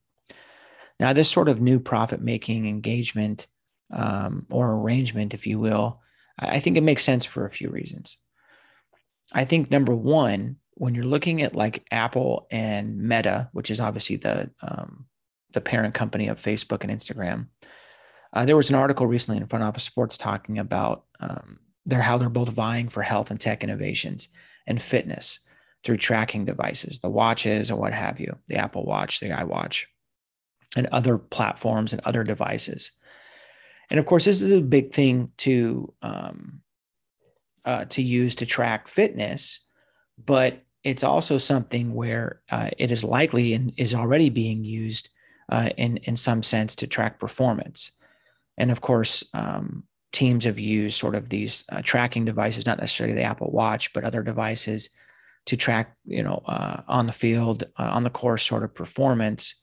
Now, 0.99 1.13
this 1.13 1.31
sort 1.31 1.49
of 1.49 1.61
new 1.61 1.81
profit 1.81 2.21
making 2.21 2.67
engagement 2.67 3.47
um, 3.93 4.47
or 4.51 4.73
arrangement, 4.73 5.35
if 5.35 5.47
you 5.47 5.59
will, 5.59 6.01
I 6.39 6.61
think 6.61 6.77
it 6.77 6.83
makes 6.83 7.05
sense 7.05 7.25
for 7.25 7.45
a 7.45 7.51
few 7.51 7.69
reasons. 7.69 8.17
I 9.33 9.45
think 9.45 9.71
number 9.71 9.95
one, 9.95 10.57
when 10.75 10.95
you're 10.95 11.05
looking 11.05 11.43
at 11.43 11.55
like 11.55 11.87
Apple 11.91 12.47
and 12.51 12.99
Meta, 12.99 13.49
which 13.53 13.71
is 13.71 13.81
obviously 13.81 14.17
the 14.17 14.51
um, 14.61 15.07
the 15.53 15.61
parent 15.61 15.95
company 15.95 16.29
of 16.29 16.41
Facebook 16.41 16.83
and 16.83 16.91
Instagram, 16.91 17.47
uh, 18.35 18.45
there 18.45 18.57
was 18.57 18.69
an 18.69 18.77
article 18.77 19.07
recently 19.07 19.41
in 19.41 19.47
Front 19.47 19.65
Office 19.65 19.85
Sports 19.85 20.19
talking 20.19 20.59
about 20.59 21.05
um, 21.21 21.61
how 21.91 22.19
they're 22.19 22.29
both 22.29 22.49
vying 22.49 22.89
for 22.89 23.03
health 23.03 23.31
and 23.31 23.41
tech 23.41 23.63
innovations 23.63 24.29
and 24.67 24.83
fitness 24.83 25.39
through 25.85 25.99
tracking 25.99 26.45
devices, 26.45 26.99
the 26.99 27.09
watches 27.09 27.71
or 27.71 27.77
what 27.77 27.93
have 27.93 28.19
you, 28.19 28.37
the 28.49 28.57
Apple 28.57 28.85
Watch, 28.85 29.21
the 29.21 29.29
iWatch, 29.29 29.85
and 30.77 30.87
other 30.89 31.17
platforms 31.17 31.93
and 31.93 32.03
other 32.05 32.25
devices. 32.25 32.91
And 33.91 34.01
of 34.01 34.07
course, 34.07 34.25
this 34.25 34.43
is 34.43 34.53
a 34.53 34.61
big 34.61 34.93
thing 34.93 35.31
to 35.39 35.93
um, 36.03 36.61
uh, 37.65 37.85
to 37.87 38.03
use 38.03 38.35
to 38.37 38.47
track 38.47 38.89
fitness, 38.89 39.61
but 40.23 40.63
it's 40.83 41.05
also 41.05 41.39
something 41.39 41.95
where 41.95 42.41
uh, 42.51 42.71
it 42.77 42.91
is 42.91 43.05
likely 43.05 43.55
and 43.55 43.73
is 43.77 43.95
already 43.95 44.29
being 44.29 44.65
used 44.65 45.11
uh, 45.51 45.71
in 45.77 45.99
in 45.99 46.17
some 46.17 46.43
sense 46.43 46.75
to 46.77 46.87
track 46.87 47.21
performance. 47.21 47.93
And 48.57 48.71
of 48.71 48.81
course, 48.81 49.25
um, 49.35 49.85
teams 50.13 50.45
have 50.45 50.59
used 50.59 50.99
sort 50.99 51.15
of 51.15 51.29
these 51.29 51.65
uh, 51.71 51.83
tracking 51.83 52.25
devices, 52.25 52.67
not 52.67 52.79
necessarily 52.79 53.15
the 53.15 53.23
Apple 53.23 53.51
Watch, 53.51 53.93
but 53.93 54.05
other 54.05 54.23
devices 54.23 54.91
to 55.47 55.57
track, 55.57 55.97
you 56.07 56.23
know, 56.23 56.43
uh, 56.47 56.83
on 56.89 57.07
the 57.07 57.13
field, 57.13 57.65
uh, 57.79 57.91
on 57.91 58.05
the 58.05 58.11
course, 58.11 58.45
sort 58.45 58.63
of 58.63 58.75
performance. 58.75 59.57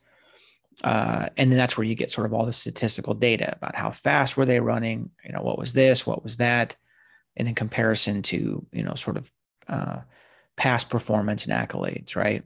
Uh, 0.83 1.27
and 1.37 1.51
then 1.51 1.57
that's 1.57 1.77
where 1.77 1.85
you 1.85 1.95
get 1.95 2.11
sort 2.11 2.25
of 2.25 2.33
all 2.33 2.45
the 2.45 2.51
statistical 2.51 3.13
data 3.13 3.53
about 3.55 3.75
how 3.75 3.91
fast 3.91 4.37
were 4.37 4.45
they 4.45 4.59
running, 4.59 5.09
you 5.23 5.31
know, 5.31 5.41
what 5.41 5.57
was 5.57 5.73
this, 5.73 6.05
what 6.05 6.23
was 6.23 6.37
that, 6.37 6.75
and 7.37 7.47
in 7.47 7.55
comparison 7.55 8.21
to, 8.21 8.65
you 8.71 8.83
know, 8.83 8.93
sort 8.95 9.17
of 9.17 9.31
uh, 9.67 9.97
past 10.55 10.89
performance 10.89 11.45
and 11.45 11.53
accolades, 11.53 12.15
right? 12.15 12.43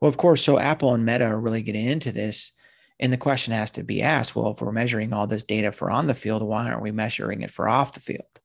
Well, 0.00 0.08
of 0.08 0.16
course, 0.16 0.42
so 0.42 0.58
Apple 0.58 0.94
and 0.94 1.04
Meta 1.04 1.24
are 1.24 1.40
really 1.40 1.62
getting 1.62 1.86
into 1.86 2.12
this 2.12 2.52
and 3.04 3.12
the 3.12 3.18
question 3.18 3.52
has 3.52 3.70
to 3.72 3.82
be 3.82 4.00
asked 4.00 4.34
well, 4.34 4.52
if 4.52 4.62
we're 4.62 4.72
measuring 4.72 5.12
all 5.12 5.26
this 5.26 5.44
data 5.44 5.72
for 5.72 5.90
on 5.90 6.06
the 6.06 6.14
field, 6.14 6.42
why 6.42 6.70
aren't 6.70 6.80
we 6.80 6.90
measuring 6.90 7.42
it 7.42 7.50
for 7.50 7.68
off 7.68 7.92
the 7.92 8.00
field? 8.00 8.40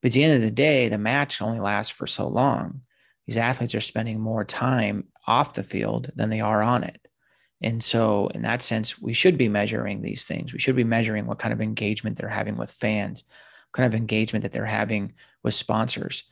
But 0.00 0.10
at 0.10 0.12
the 0.12 0.22
end 0.22 0.36
of 0.36 0.42
the 0.42 0.52
day, 0.52 0.88
the 0.88 0.96
match 0.96 1.42
only 1.42 1.58
lasts 1.58 1.92
for 1.92 2.06
so 2.06 2.28
long. 2.28 2.82
These 3.26 3.36
athletes 3.36 3.74
are 3.74 3.80
spending 3.80 4.20
more 4.20 4.44
time 4.44 5.08
off 5.26 5.54
the 5.54 5.64
field 5.64 6.12
than 6.14 6.30
they 6.30 6.40
are 6.40 6.62
on 6.62 6.84
it. 6.84 7.08
And 7.62 7.82
so, 7.82 8.28
in 8.28 8.42
that 8.42 8.62
sense, 8.62 9.02
we 9.02 9.12
should 9.12 9.36
be 9.36 9.48
measuring 9.48 10.02
these 10.02 10.24
things. 10.24 10.52
We 10.52 10.60
should 10.60 10.76
be 10.76 10.84
measuring 10.84 11.26
what 11.26 11.40
kind 11.40 11.52
of 11.52 11.60
engagement 11.60 12.16
they're 12.16 12.28
having 12.28 12.56
with 12.56 12.70
fans, 12.70 13.24
what 13.72 13.76
kind 13.76 13.92
of 13.92 13.98
engagement 13.98 14.44
that 14.44 14.52
they're 14.52 14.64
having 14.64 15.14
with 15.42 15.54
sponsors, 15.54 16.22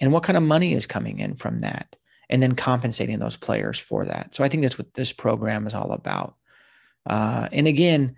and 0.00 0.12
what 0.12 0.22
kind 0.22 0.38
of 0.38 0.42
money 0.42 0.72
is 0.72 0.86
coming 0.86 1.18
in 1.18 1.34
from 1.34 1.60
that, 1.60 1.94
and 2.30 2.42
then 2.42 2.54
compensating 2.54 3.18
those 3.18 3.36
players 3.36 3.78
for 3.78 4.06
that. 4.06 4.34
So, 4.34 4.44
I 4.44 4.48
think 4.48 4.62
that's 4.62 4.78
what 4.78 4.94
this 4.94 5.12
program 5.12 5.66
is 5.66 5.74
all 5.74 5.92
about. 5.92 6.36
Uh, 7.06 7.48
and 7.52 7.66
again, 7.66 8.16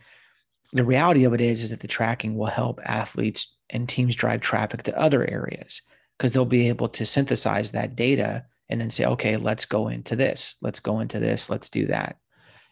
the 0.72 0.84
reality 0.84 1.24
of 1.24 1.32
it 1.34 1.40
is, 1.40 1.62
is 1.62 1.70
that 1.70 1.80
the 1.80 1.88
tracking 1.88 2.36
will 2.36 2.46
help 2.46 2.80
athletes 2.84 3.56
and 3.70 3.88
teams 3.88 4.16
drive 4.16 4.40
traffic 4.40 4.82
to 4.82 4.98
other 4.98 5.28
areas 5.28 5.82
because 6.18 6.32
they'll 6.32 6.44
be 6.44 6.68
able 6.68 6.88
to 6.88 7.06
synthesize 7.06 7.72
that 7.72 7.96
data 7.96 8.44
and 8.68 8.80
then 8.80 8.90
say, 8.90 9.04
okay, 9.04 9.36
let's 9.36 9.64
go 9.64 9.88
into 9.88 10.16
this, 10.16 10.56
let's 10.60 10.80
go 10.80 11.00
into 11.00 11.18
this, 11.18 11.50
let's 11.50 11.70
do 11.70 11.86
that. 11.86 12.16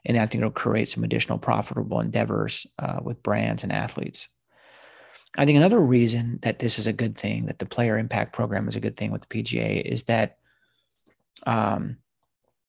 And 0.04 0.18
I 0.18 0.26
think 0.26 0.40
it'll 0.40 0.50
create 0.50 0.88
some 0.88 1.04
additional 1.04 1.38
profitable 1.38 2.00
endeavors 2.00 2.66
uh, 2.78 2.98
with 3.02 3.22
brands 3.22 3.62
and 3.62 3.72
athletes. 3.72 4.26
I 5.36 5.46
think 5.46 5.56
another 5.56 5.80
reason 5.80 6.40
that 6.42 6.58
this 6.58 6.78
is 6.78 6.86
a 6.86 6.92
good 6.92 7.16
thing, 7.16 7.46
that 7.46 7.58
the 7.58 7.66
player 7.66 7.98
impact 7.98 8.32
program 8.32 8.68
is 8.68 8.76
a 8.76 8.80
good 8.80 8.96
thing 8.96 9.12
with 9.12 9.22
the 9.26 9.42
PGA, 9.42 9.80
is 9.80 10.04
that, 10.04 10.38
um, 11.46 11.98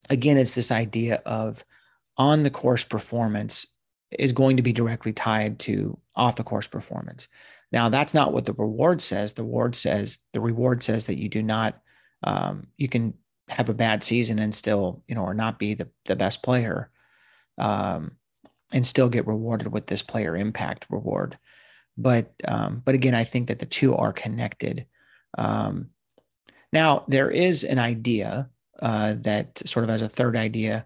again, 0.10 0.38
it's 0.38 0.56
this 0.56 0.72
idea 0.72 1.22
of 1.26 1.64
on 2.18 2.44
the 2.44 2.50
course 2.50 2.84
performance 2.84 3.68
is 4.12 4.32
going 4.32 4.58
to 4.58 4.64
be 4.64 4.74
directly 4.74 5.14
tied 5.14 5.60
to 5.60 5.98
off 6.16 6.36
the 6.36 6.44
course 6.44 6.68
performance. 6.68 7.28
Now, 7.72 7.90
that's 7.90 8.14
not 8.14 8.34
what 8.34 8.46
the 8.46 8.54
reward 8.54 9.02
says. 9.02 9.34
The 9.34 9.44
reward 9.44 9.76
says 9.76 10.20
the 10.32 10.42
reward 10.42 10.84
says 10.84 11.06
that 11.06 11.18
you 11.18 11.28
do 11.30 11.42
not, 11.42 11.82
um, 12.24 12.68
you 12.78 12.88
can 12.88 13.16
have 13.50 13.70
a 13.70 13.74
bad 13.74 14.04
season 14.04 14.40
and 14.40 14.54
still, 14.54 15.04
you 15.08 15.16
know, 15.16 15.24
or 15.24 15.34
not 15.34 15.58
be 15.58 15.74
the, 15.74 15.90
the 16.06 16.16
best 16.16 16.44
player, 16.44 16.92
um, 17.58 18.12
and 18.72 18.86
still 18.86 19.10
get 19.10 19.28
rewarded 19.28 19.72
with 19.72 19.88
this 19.88 20.04
player 20.04 20.36
impact 20.36 20.86
reward. 20.90 21.38
But, 21.98 22.32
um, 22.48 22.82
but 22.86 22.96
again, 22.96 23.16
I 23.16 23.24
think 23.24 23.48
that 23.48 23.60
the 23.60 23.66
two 23.66 23.96
are 23.96 24.14
connected. 24.14 24.86
Um, 25.38 25.90
now, 26.72 27.06
there 27.08 27.30
is 27.30 27.64
an 27.64 27.80
idea 27.80 28.50
uh, 28.82 29.16
that 29.22 29.62
sort 29.68 29.84
of 29.84 29.90
as 29.90 30.02
a 30.02 30.10
third 30.10 30.36
idea 30.36 30.86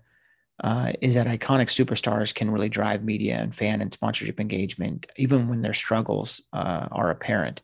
uh, 0.64 0.92
is 1.02 1.14
that 1.14 1.28
iconic 1.28 1.68
superstars 1.68 2.34
can 2.34 2.50
really 2.50 2.70
drive 2.70 3.04
media 3.04 3.36
and 3.36 3.54
fan 3.54 3.82
and 3.82 3.94
sponsorship 3.94 4.40
engagement, 4.40 5.06
even 5.16 5.48
when 5.48 5.62
their 5.62 5.74
struggles 5.74 6.42
uh, 6.54 6.88
are 6.92 7.12
apparent. 7.12 7.62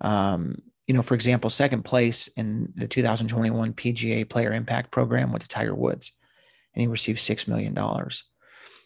Um, 0.00 0.56
you 0.86 0.94
know, 0.94 1.02
for 1.02 1.14
example, 1.14 1.50
second 1.50 1.84
place 1.84 2.28
in 2.36 2.72
the 2.74 2.88
2021 2.88 3.74
PGA 3.74 4.28
Player 4.28 4.52
Impact 4.52 4.90
Program 4.90 5.30
went 5.30 5.42
to 5.42 5.48
Tiger 5.48 5.74
Woods, 5.74 6.12
and 6.74 6.80
he 6.80 6.86
received 6.86 7.20
six 7.20 7.46
million 7.46 7.74
dollars. 7.74 8.24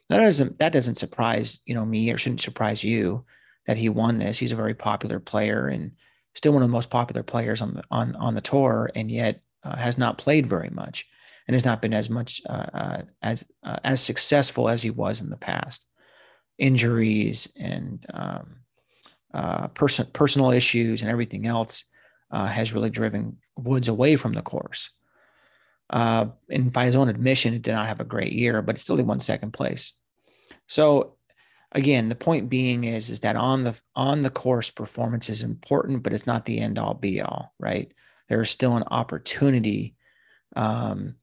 That 0.09 0.19
doesn't 0.19 0.59
that 0.59 0.73
doesn't 0.73 0.97
surprise 0.97 1.61
you 1.65 1.75
know 1.75 1.87
me 1.87 2.11
or 2.11 2.19
shouldn't 2.19 2.41
surprise 2.41 2.85
you 2.85 3.25
that 3.67 3.79
he 3.79 3.89
won 3.89 4.19
this. 4.19 4.39
He's 4.39 4.53
a 4.53 4.57
very 4.57 4.75
popular 4.75 5.21
player 5.21 5.69
and 5.69 5.93
still 6.35 6.53
one 6.53 6.63
of 6.63 6.69
the 6.69 6.73
most 6.73 6.91
popular 6.91 7.23
players 7.23 7.63
on 7.63 7.75
the 7.75 7.85
on 7.91 8.17
on 8.17 8.35
the 8.35 8.41
tour, 8.41 8.91
and 8.95 9.11
yet 9.11 9.41
uh, 9.63 9.77
has 9.77 9.97
not 9.97 10.19
played 10.19 10.47
very 10.47 10.71
much 10.71 11.07
and 11.47 11.55
has 11.55 11.65
not 11.65 11.83
been 11.83 11.95
as 11.95 12.09
much 12.09 12.41
uh, 12.49 12.67
uh, 12.75 13.03
as 13.23 13.45
uh, 13.63 13.79
as 13.85 14.01
successful 14.01 14.69
as 14.69 14.83
he 14.83 14.91
was 14.91 15.21
in 15.21 15.31
the 15.31 15.37
past. 15.37 15.87
Injuries 16.59 17.53
and 17.57 18.05
um, 18.13 18.57
uh, 19.35 19.69
person, 19.69 20.07
personal 20.13 20.53
issues 20.53 21.03
and 21.03 21.11
everything 21.11 21.47
else 21.47 21.85
uh, 22.31 22.47
has 22.47 22.73
really 22.73 22.91
driven 22.91 23.39
Woods 23.57 23.89
away 23.89 24.17
from 24.17 24.33
the 24.33 24.43
course. 24.43 24.91
Uh, 25.91 26.27
and 26.51 26.73
by 26.73 26.87
his 26.87 26.97
own 26.97 27.09
admission, 27.09 27.55
it 27.55 27.63
did 27.63 27.73
not 27.73 27.89
have 27.89 28.01
a 28.01 28.05
great 28.05 28.33
year, 28.33 28.63
but 28.63 28.77
it's 28.77 28.83
still 28.83 28.97
he 28.97 29.03
won 29.03 29.21
second 29.21 29.53
place. 29.53 29.93
So 30.67 31.17
again, 31.73 32.09
the 32.09 32.15
point 32.15 32.49
being 32.49 32.85
is 32.85 33.11
is 33.11 33.21
that 33.21 33.37
on 33.37 33.65
the 33.65 33.81
on 33.95 34.23
the 34.23 34.31
course 34.31 34.71
performance 34.71 35.29
is 35.29 35.43
important, 35.43 36.03
but 36.03 36.13
it's 36.13 36.27
not 36.27 36.45
the 36.45 36.59
end 36.59 36.79
all 36.79 36.95
be 36.95 37.21
all, 37.21 37.53
right? 37.59 37.93
There 38.29 38.41
is 38.41 38.51
still 38.51 38.77
an 38.77 38.85
opportunity 38.91 39.97
um, 40.57 41.17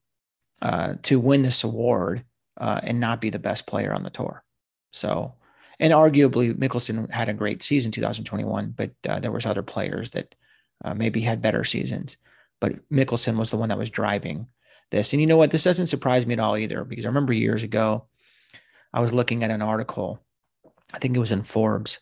uh, 0.61 0.95
to 1.03 1.19
win 1.19 1.41
this 1.41 1.63
award 1.63 2.23
uh, 2.59 2.79
and 2.83 2.99
not 2.99 3.21
be 3.21 3.29
the 3.29 3.39
best 3.39 3.65
player 3.65 3.93
on 3.93 4.03
the 4.03 4.09
tour. 4.09 4.43
So, 4.91 5.35
and 5.79 5.93
arguably 5.93 6.53
Mickelson 6.53 7.09
had 7.09 7.29
a 7.29 7.33
great 7.33 7.63
season 7.63 7.91
2021, 7.91 8.73
but 8.75 8.91
uh, 9.07 9.19
there 9.19 9.31
was 9.31 9.45
other 9.45 9.63
players 9.63 10.11
that 10.11 10.35
uh, 10.83 10.93
maybe 10.93 11.21
had 11.21 11.41
better 11.41 11.63
seasons. 11.63 12.17
But 12.59 12.89
Mickelson 12.89 13.37
was 13.37 13.49
the 13.49 13.57
one 13.57 13.69
that 13.69 13.77
was 13.77 13.89
driving 13.89 14.47
this. 14.91 15.13
And 15.13 15.21
you 15.21 15.27
know 15.27 15.37
what? 15.37 15.51
This 15.51 15.63
doesn't 15.63 15.87
surprise 15.87 16.25
me 16.25 16.33
at 16.33 16.39
all 16.39 16.57
either, 16.57 16.83
because 16.83 17.05
I 17.05 17.09
remember 17.09 17.33
years 17.33 17.63
ago, 17.63 18.05
I 18.93 18.99
was 18.99 19.13
looking 19.13 19.43
at 19.43 19.51
an 19.51 19.61
article, 19.61 20.19
I 20.93 20.99
think 20.99 21.15
it 21.15 21.19
was 21.19 21.31
in 21.31 21.43
Forbes, 21.43 21.99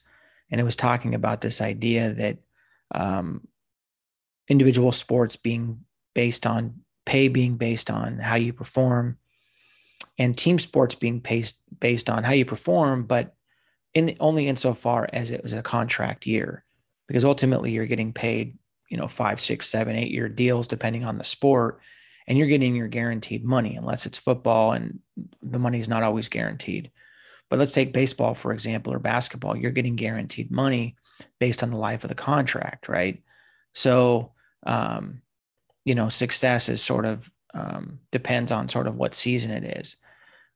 and 0.50 0.62
it 0.62 0.64
was 0.64 0.76
talking 0.76 1.14
about 1.14 1.42
this 1.42 1.62
idea 1.62 2.14
that 2.14 2.38
um, 2.96 3.48
individual 4.48 4.92
sports 4.92 5.36
being 5.36 5.82
based 6.16 6.48
on 6.48 6.82
pay 7.08 7.30
being 7.30 7.56
based 7.56 7.90
on 7.90 8.20
how 8.20 8.36
you 8.36 8.52
perform 8.52 9.18
and 10.18 10.38
team 10.38 10.60
sports 10.60 10.94
being 10.94 11.20
based 11.20 11.62
based 11.80 12.10
on 12.10 12.22
how 12.22 12.34
you 12.34 12.44
perform, 12.44 13.06
but 13.06 13.34
in 13.94 14.16
only 14.20 14.48
insofar 14.48 15.08
as 15.14 15.32
it 15.32 15.42
was 15.42 15.54
a 15.54 15.62
contract 15.62 16.28
year, 16.28 16.66
because 17.08 17.24
ultimately 17.24 17.72
you're 17.72 17.86
getting 17.86 18.12
paid, 18.12 18.58
you 18.90 18.98
know, 18.98 19.08
five, 19.08 19.40
six, 19.40 19.70
seven, 19.70 19.96
eight 19.96 20.12
year 20.12 20.28
deals 20.28 20.68
depending 20.68 21.06
on 21.06 21.18
the 21.18 21.24
sport, 21.24 21.80
and 22.28 22.38
you're 22.38 22.48
getting 22.48 22.76
your 22.76 22.90
guaranteed 22.90 23.46
money 23.46 23.78
unless 23.78 24.06
it's 24.06 24.18
football 24.18 24.74
and 24.74 25.00
the 25.42 25.60
money 25.60 25.80
is 25.80 25.88
not 25.88 26.04
always 26.04 26.28
guaranteed. 26.28 26.92
But 27.50 27.60
let's 27.60 27.72
take 27.72 27.94
baseball 27.94 28.36
for 28.36 28.52
example 28.52 28.92
or 28.94 29.00
basketball. 29.00 29.56
You're 29.56 29.72
getting 29.72 29.96
guaranteed 29.96 30.52
money 30.52 30.98
based 31.40 31.64
on 31.64 31.72
the 31.72 31.78
life 31.78 32.04
of 32.04 32.10
the 32.10 32.16
contract, 32.16 32.90
right? 32.90 33.24
So 33.74 34.34
um, 34.66 35.22
you 35.88 35.96
know, 35.96 36.10
success 36.10 36.70
is 36.70 36.84
sort 36.84 37.06
of 37.06 37.32
um, 37.54 38.00
depends 38.12 38.52
on 38.52 38.68
sort 38.68 38.88
of 38.88 38.98
what 38.98 39.16
season 39.16 39.52
it 39.52 39.64
is. 39.80 39.96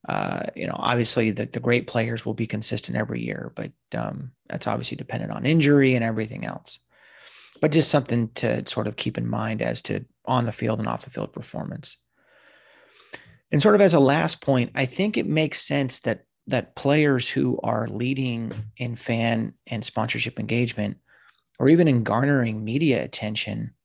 uh, 0.07 0.43
you 0.55 0.65
know, 0.67 0.75
obviously 0.77 1.31
the, 1.31 1.45
the 1.45 1.59
great 1.59 1.85
players 1.87 2.25
will 2.25 2.33
be 2.33 2.47
consistent 2.47 2.97
every 2.97 3.23
year, 3.23 3.51
but 3.55 3.71
um, 3.95 4.31
that's 4.49 4.67
obviously 4.67 4.97
dependent 4.97 5.31
on 5.31 5.45
injury 5.45 5.95
and 5.95 6.03
everything 6.03 6.45
else. 6.45 6.79
But 7.61 7.71
just 7.71 7.91
something 7.91 8.29
to 8.35 8.67
sort 8.67 8.87
of 8.87 8.95
keep 8.95 9.17
in 9.17 9.27
mind 9.27 9.61
as 9.61 9.83
to 9.83 10.03
on 10.25 10.45
the 10.45 10.51
field 10.51 10.79
and 10.79 10.87
off 10.87 11.03
the 11.03 11.11
field 11.11 11.31
performance. 11.33 11.97
And 13.51 13.61
sort 13.61 13.75
of 13.75 13.81
as 13.81 13.93
a 13.93 13.99
last 13.99 14.41
point, 14.41 14.71
I 14.73 14.85
think 14.85 15.17
it 15.17 15.27
makes 15.27 15.61
sense 15.61 15.99
that 16.01 16.23
that 16.47 16.75
players 16.75 17.29
who 17.29 17.59
are 17.63 17.87
leading 17.87 18.51
in 18.77 18.95
fan 18.95 19.53
and 19.67 19.83
sponsorship 19.83 20.39
engagement, 20.39 20.97
or 21.59 21.69
even 21.69 21.87
in 21.87 22.03
garnering 22.03 22.63
media 22.63 23.03
attention, 23.03 23.75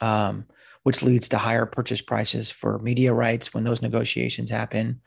um, 0.00 0.46
which 0.82 1.02
leads 1.02 1.28
to 1.28 1.38
higher 1.38 1.66
purchase 1.66 2.00
prices 2.00 2.50
for 2.50 2.78
media 2.78 3.12
rights 3.12 3.52
when 3.52 3.64
those 3.64 3.82
negotiations 3.82 4.50
happen. 4.50 5.00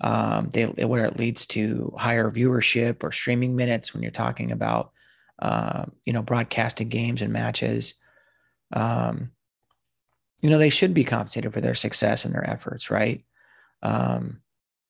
Um, 0.00 0.50
they, 0.50 0.64
where 0.66 1.06
it 1.06 1.18
leads 1.18 1.44
to 1.46 1.92
higher 1.98 2.30
viewership 2.30 3.02
or 3.02 3.10
streaming 3.10 3.56
minutes 3.56 3.92
when 3.92 4.02
you're 4.02 4.12
talking 4.12 4.52
about, 4.52 4.92
uh, 5.40 5.86
you 6.04 6.12
know, 6.12 6.22
broadcasted 6.22 6.88
games 6.88 7.20
and 7.20 7.32
matches. 7.32 7.94
Um, 8.72 9.32
you 10.40 10.50
know, 10.50 10.58
they 10.58 10.68
should 10.68 10.94
be 10.94 11.02
compensated 11.02 11.52
for 11.52 11.60
their 11.60 11.74
success 11.74 12.24
and 12.24 12.32
their 12.32 12.48
efforts, 12.48 12.90
right? 12.90 13.24
Um, 13.82 14.40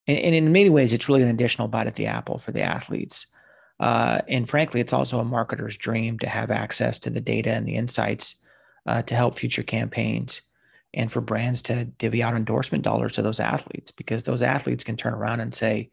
and, 0.07 0.19
and, 0.19 0.35
in 0.35 0.53
many 0.53 0.69
ways, 0.69 0.93
it's 0.93 1.09
really 1.09 1.23
an 1.23 1.29
additional 1.29 1.69
bite 1.69 1.87
at 1.87 1.95
the 1.95 2.07
apple 2.07 2.37
for 2.37 2.53
the 2.53 2.63
athletes. 2.63 3.27
Uh, 3.81 4.21
and 4.29 4.49
frankly, 4.49 4.81
it's 4.81 4.93
also 4.93 5.21
a 5.21 5.25
marketer's 5.25 5.77
dream 5.77 6.19
to 6.19 6.29
have 6.29 6.51
access 6.51 6.99
to 6.99 7.11
the 7.11 7.21
data 7.21 7.51
and 7.51 7.67
the 7.67 7.77
insights 7.77 8.37
uh, 8.89 9.03
to 9.03 9.15
help 9.15 9.35
future 9.35 9.63
campaigns 9.63 10.41
and 10.95 11.13
for 11.13 11.21
brands 11.21 11.61
to 11.61 11.85
divvy 11.85 12.23
out 12.23 12.35
endorsement 12.35 12.83
dollars 12.83 13.13
to 13.13 13.23
those 13.23 13.39
athletes 13.39 13.91
because 13.91 14.23
those 14.23 14.41
athletes 14.41 14.83
can 14.83 14.97
turn 14.97 15.13
around 15.13 15.41
and 15.41 15.55
say, 15.55 15.91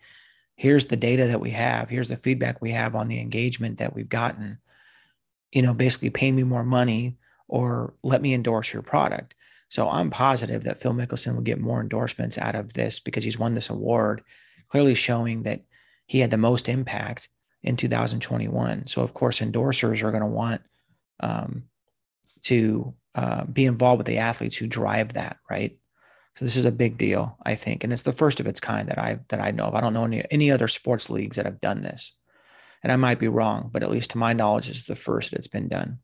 here's 0.56 0.86
the 0.86 0.96
data 0.96 1.28
that 1.28 1.42
we 1.42 1.52
have, 1.52 1.90
here's 1.90 2.08
the 2.08 2.16
feedback 2.16 2.62
we 2.62 2.72
have 2.72 2.96
on 2.96 3.10
the 3.10 3.20
engagement 3.20 3.80
that 3.80 3.94
we've 3.94 4.08
gotten. 4.08 4.58
You 5.52 5.62
know, 5.62 5.74
basically 5.74 6.10
pay 6.10 6.32
me 6.32 6.44
more 6.44 6.64
money 6.64 7.18
or 7.50 7.94
let 8.02 8.22
me 8.22 8.34
endorse 8.34 8.72
your 8.72 8.82
product. 8.82 9.36
So 9.68 9.90
I'm 9.90 10.10
positive 10.10 10.64
that 10.64 10.80
Phil 10.80 10.94
Mickelson 10.94 11.36
will 11.36 11.42
get 11.42 11.60
more 11.60 11.82
endorsements 11.82 12.38
out 12.38 12.56
of 12.56 12.72
this 12.72 13.02
because 13.02 13.26
he's 13.26 13.38
won 13.38 13.56
this 13.56 13.70
award, 13.70 14.22
clearly 14.70 14.96
showing 14.96 15.44
that 15.44 15.60
he 16.08 16.20
had 16.20 16.32
the 16.32 16.38
most 16.38 16.70
impact 16.70 17.28
in 17.62 17.76
2021. 17.76 18.88
So 18.88 19.02
of 19.02 19.14
course, 19.14 19.42
endorsers 19.42 20.02
are 20.02 20.12
going 20.12 20.22
to 20.22 20.28
want 20.28 20.62
um, 21.20 21.64
to 22.46 22.94
uh, 23.16 23.46
be 23.46 23.66
involved 23.66 24.00
with 24.00 24.08
the 24.08 24.18
athletes 24.18 24.56
who 24.56 24.68
drive 24.68 25.14
that, 25.14 25.38
right? 25.50 25.78
So 26.36 26.44
this 26.44 26.58
is 26.58 26.66
a 26.66 26.72
big 26.72 26.98
deal, 26.98 27.38
I 27.46 27.56
think, 27.56 27.84
and 27.84 27.94
it's 27.94 28.02
the 28.02 28.12
first 28.12 28.40
of 28.40 28.48
its 28.48 28.60
kind 28.60 28.90
that 28.90 29.00
I 29.00 29.20
that 29.30 29.40
I 29.40 29.52
know 29.52 29.66
of. 29.66 29.76
I 29.76 29.82
don't 29.82 29.94
know 29.94 30.04
any 30.04 30.24
any 30.32 30.52
other 30.52 30.68
sports 30.68 31.10
leagues 31.10 31.38
that 31.38 31.46
have 31.46 31.62
done 31.62 31.82
this, 31.82 32.14
and 32.84 32.92
I 32.92 32.98
might 32.98 33.20
be 33.20 33.30
wrong, 33.30 33.70
but 33.72 33.84
at 33.84 33.92
least 33.92 34.12
to 34.12 34.18
my 34.18 34.34
knowledge, 34.34 34.70
it's 34.70 34.86
the 34.86 34.96
first 34.96 35.32
that's 35.32 35.48
been 35.48 35.70
done. 35.70 36.00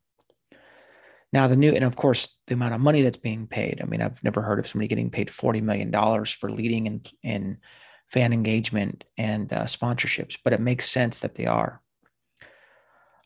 Now 1.33 1.47
the 1.47 1.55
new, 1.57 1.73
and 1.73 1.83
of 1.83 1.95
course, 1.95 2.29
the 2.47 2.53
amount 2.53 2.73
of 2.75 2.81
money 2.81 3.01
that's 3.01 3.17
being 3.17 3.47
paid. 3.47 3.81
I 3.81 3.85
mean, 3.85 4.01
I've 4.01 4.23
never 4.23 4.41
heard 4.41 4.59
of 4.59 4.67
somebody 4.67 4.87
getting 4.87 5.09
paid 5.09 5.29
forty 5.29 5.59
million 5.59 5.91
dollars 5.91 6.31
for 6.31 6.49
leading 6.49 6.87
in 6.87 7.01
in 7.23 7.57
fan 8.07 8.31
engagement 8.31 9.03
and 9.17 9.51
uh, 9.51 9.63
sponsorships, 9.63 10.37
but 10.43 10.53
it 10.53 10.61
makes 10.61 10.89
sense 10.89 11.19
that 11.19 11.35
they 11.35 11.45
are. 11.45 11.80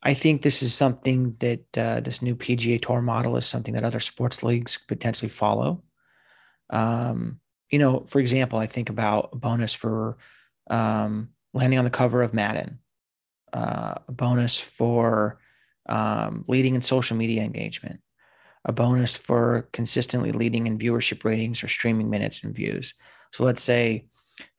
I 0.05 0.13
think 0.13 0.43
this 0.43 0.61
is 0.61 0.73
something 0.75 1.35
that 1.39 1.77
uh, 1.77 1.99
this 1.99 2.21
new 2.21 2.35
PGA 2.35 2.79
Tour 2.79 3.01
model 3.01 3.37
is 3.37 3.47
something 3.47 3.73
that 3.73 3.83
other 3.83 3.99
sports 3.99 4.43
leagues 4.43 4.77
potentially 4.77 5.29
follow. 5.29 5.83
Um, 6.69 7.39
you 7.71 7.79
know, 7.79 8.01
for 8.01 8.19
example, 8.19 8.59
I 8.59 8.67
think 8.67 8.89
about 8.89 9.31
a 9.33 9.35
bonus 9.35 9.73
for 9.73 10.17
um, 10.69 11.29
landing 11.55 11.79
on 11.79 11.85
the 11.85 11.91
cover 11.91 12.21
of 12.21 12.35
Madden, 12.35 12.77
uh, 13.51 13.95
a 14.07 14.11
bonus 14.11 14.59
for 14.59 15.39
um, 15.89 16.45
leading 16.47 16.75
in 16.75 16.83
social 16.83 17.17
media 17.17 17.41
engagement, 17.41 17.99
a 18.63 18.71
bonus 18.71 19.17
for 19.17 19.69
consistently 19.73 20.31
leading 20.31 20.67
in 20.67 20.77
viewership 20.77 21.23
ratings 21.23 21.63
or 21.63 21.67
streaming 21.67 22.11
minutes 22.11 22.43
and 22.43 22.53
views. 22.53 22.93
So 23.31 23.43
let's 23.43 23.63
say 23.63 24.05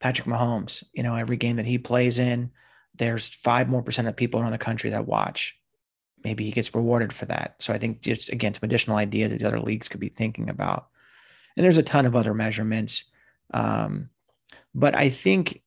Patrick 0.00 0.26
Mahomes, 0.26 0.82
you 0.92 1.04
know, 1.04 1.14
every 1.14 1.36
game 1.36 1.56
that 1.56 1.66
he 1.66 1.78
plays 1.78 2.18
in, 2.18 2.50
there's 2.98 3.28
five 3.28 3.68
more 3.68 3.82
percent 3.82 4.08
of 4.08 4.16
people 4.16 4.40
around 4.40 4.52
the 4.52 4.58
country 4.58 4.90
that 4.90 5.06
watch. 5.06 5.56
Maybe 6.24 6.44
he 6.44 6.52
gets 6.52 6.74
rewarded 6.74 7.12
for 7.12 7.26
that. 7.26 7.56
So 7.60 7.72
I 7.72 7.78
think 7.78 8.00
just 8.00 8.30
again, 8.30 8.54
some 8.54 8.64
additional 8.64 8.96
ideas 8.96 9.30
these 9.30 9.44
other 9.44 9.60
leagues 9.60 9.88
could 9.88 10.00
be 10.00 10.08
thinking 10.08 10.50
about. 10.50 10.88
And 11.56 11.64
there's 11.64 11.78
a 11.78 11.82
ton 11.82 12.06
of 12.06 12.16
other 12.16 12.34
measurements. 12.34 13.04
Um, 13.54 14.10
but 14.74 14.94
I 14.94 15.08
think 15.08 15.62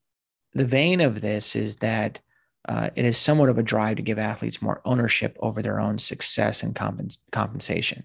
the 0.53 0.65
vein 0.65 1.01
of 1.01 1.21
this 1.21 1.55
is 1.55 1.77
that 1.77 2.19
uh, 2.67 2.89
it 2.95 3.05
is 3.05 3.17
somewhat 3.17 3.49
of 3.49 3.57
a 3.57 3.63
drive 3.63 3.97
to 3.97 4.03
give 4.03 4.19
athletes 4.19 4.61
more 4.61 4.81
ownership 4.85 5.37
over 5.39 5.61
their 5.61 5.79
own 5.79 5.97
success 5.97 6.61
and 6.61 6.75
compensation. 7.31 8.03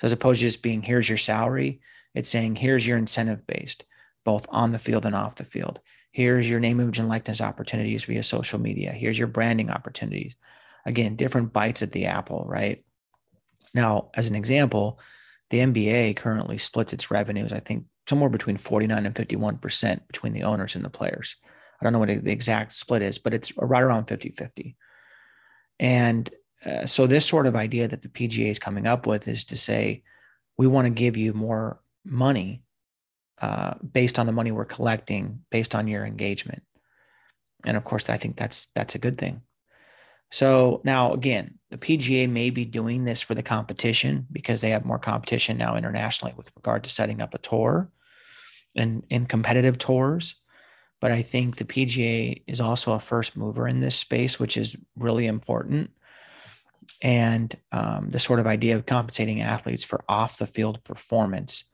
So 0.00 0.04
as 0.04 0.12
opposed 0.12 0.40
to 0.40 0.46
just 0.46 0.62
being 0.62 0.82
here's 0.82 1.08
your 1.08 1.18
salary, 1.18 1.80
it's 2.14 2.28
saying 2.28 2.56
here's 2.56 2.86
your 2.86 2.96
incentive 2.96 3.46
based, 3.46 3.84
both 4.24 4.46
on 4.50 4.72
the 4.72 4.78
field 4.78 5.04
and 5.04 5.14
off 5.14 5.34
the 5.34 5.44
field. 5.44 5.80
Here's 6.18 6.50
your 6.50 6.58
name, 6.58 6.80
image, 6.80 6.98
and 6.98 7.08
likeness 7.08 7.40
opportunities 7.40 8.02
via 8.02 8.24
social 8.24 8.58
media. 8.58 8.90
Here's 8.90 9.16
your 9.16 9.28
branding 9.28 9.70
opportunities. 9.70 10.34
Again, 10.84 11.14
different 11.14 11.52
bites 11.52 11.80
at 11.80 11.92
the 11.92 12.06
apple, 12.06 12.44
right? 12.48 12.84
Now, 13.72 14.10
as 14.14 14.26
an 14.26 14.34
example, 14.34 14.98
the 15.50 15.58
NBA 15.58 16.16
currently 16.16 16.58
splits 16.58 16.92
its 16.92 17.12
revenues, 17.12 17.52
I 17.52 17.60
think, 17.60 17.84
somewhere 18.08 18.30
between 18.30 18.56
49 18.56 19.06
and 19.06 19.14
51% 19.14 20.08
between 20.08 20.32
the 20.32 20.42
owners 20.42 20.74
and 20.74 20.84
the 20.84 20.90
players. 20.90 21.36
I 21.80 21.84
don't 21.84 21.92
know 21.92 22.00
what 22.00 22.08
the 22.08 22.32
exact 22.32 22.72
split 22.72 23.02
is, 23.02 23.18
but 23.18 23.32
it's 23.32 23.56
right 23.56 23.84
around 23.84 24.06
50 24.06 24.30
50. 24.30 24.76
And 25.78 26.28
uh, 26.66 26.86
so, 26.86 27.06
this 27.06 27.26
sort 27.26 27.46
of 27.46 27.54
idea 27.54 27.86
that 27.86 28.02
the 28.02 28.08
PGA 28.08 28.50
is 28.50 28.58
coming 28.58 28.88
up 28.88 29.06
with 29.06 29.28
is 29.28 29.44
to 29.44 29.56
say, 29.56 30.02
we 30.56 30.66
want 30.66 30.86
to 30.86 30.90
give 30.90 31.16
you 31.16 31.32
more 31.32 31.80
money 32.04 32.64
uh, 33.40 33.74
based 33.92 34.18
on 34.18 34.26
the 34.26 34.32
money 34.32 34.50
we're 34.50 34.64
collecting, 34.64 35.40
based 35.50 35.74
on 35.74 35.88
your 35.88 36.04
engagement. 36.04 36.62
And 37.64 37.76
of 37.76 37.84
course, 37.84 38.08
I 38.08 38.16
think 38.16 38.36
that's 38.36 38.68
that's 38.74 38.94
a 38.94 38.98
good 38.98 39.18
thing. 39.18 39.42
So 40.30 40.80
now 40.84 41.12
again, 41.12 41.58
the 41.70 41.78
PGA 41.78 42.28
may 42.28 42.50
be 42.50 42.64
doing 42.64 43.04
this 43.04 43.20
for 43.20 43.34
the 43.34 43.42
competition 43.42 44.26
because 44.30 44.60
they 44.60 44.70
have 44.70 44.84
more 44.84 44.98
competition 44.98 45.56
now 45.56 45.76
internationally 45.76 46.34
with 46.36 46.50
regard 46.56 46.84
to 46.84 46.90
setting 46.90 47.20
up 47.20 47.34
a 47.34 47.38
tour 47.38 47.90
and 48.76 49.04
in 49.08 49.26
competitive 49.26 49.78
tours. 49.78 50.36
But 51.00 51.12
I 51.12 51.22
think 51.22 51.56
the 51.56 51.64
PGA 51.64 52.42
is 52.46 52.60
also 52.60 52.92
a 52.92 53.00
first 53.00 53.36
mover 53.36 53.68
in 53.68 53.80
this 53.80 53.94
space, 53.94 54.40
which 54.40 54.56
is 54.56 54.76
really 54.96 55.26
important. 55.26 55.90
And 57.00 57.54
um, 57.70 58.08
the 58.10 58.18
sort 58.18 58.40
of 58.40 58.46
idea 58.46 58.74
of 58.74 58.86
compensating 58.86 59.40
athletes 59.40 59.84
for 59.84 60.04
off 60.08 60.38
the 60.38 60.46
field 60.46 60.82
performance 60.82 61.64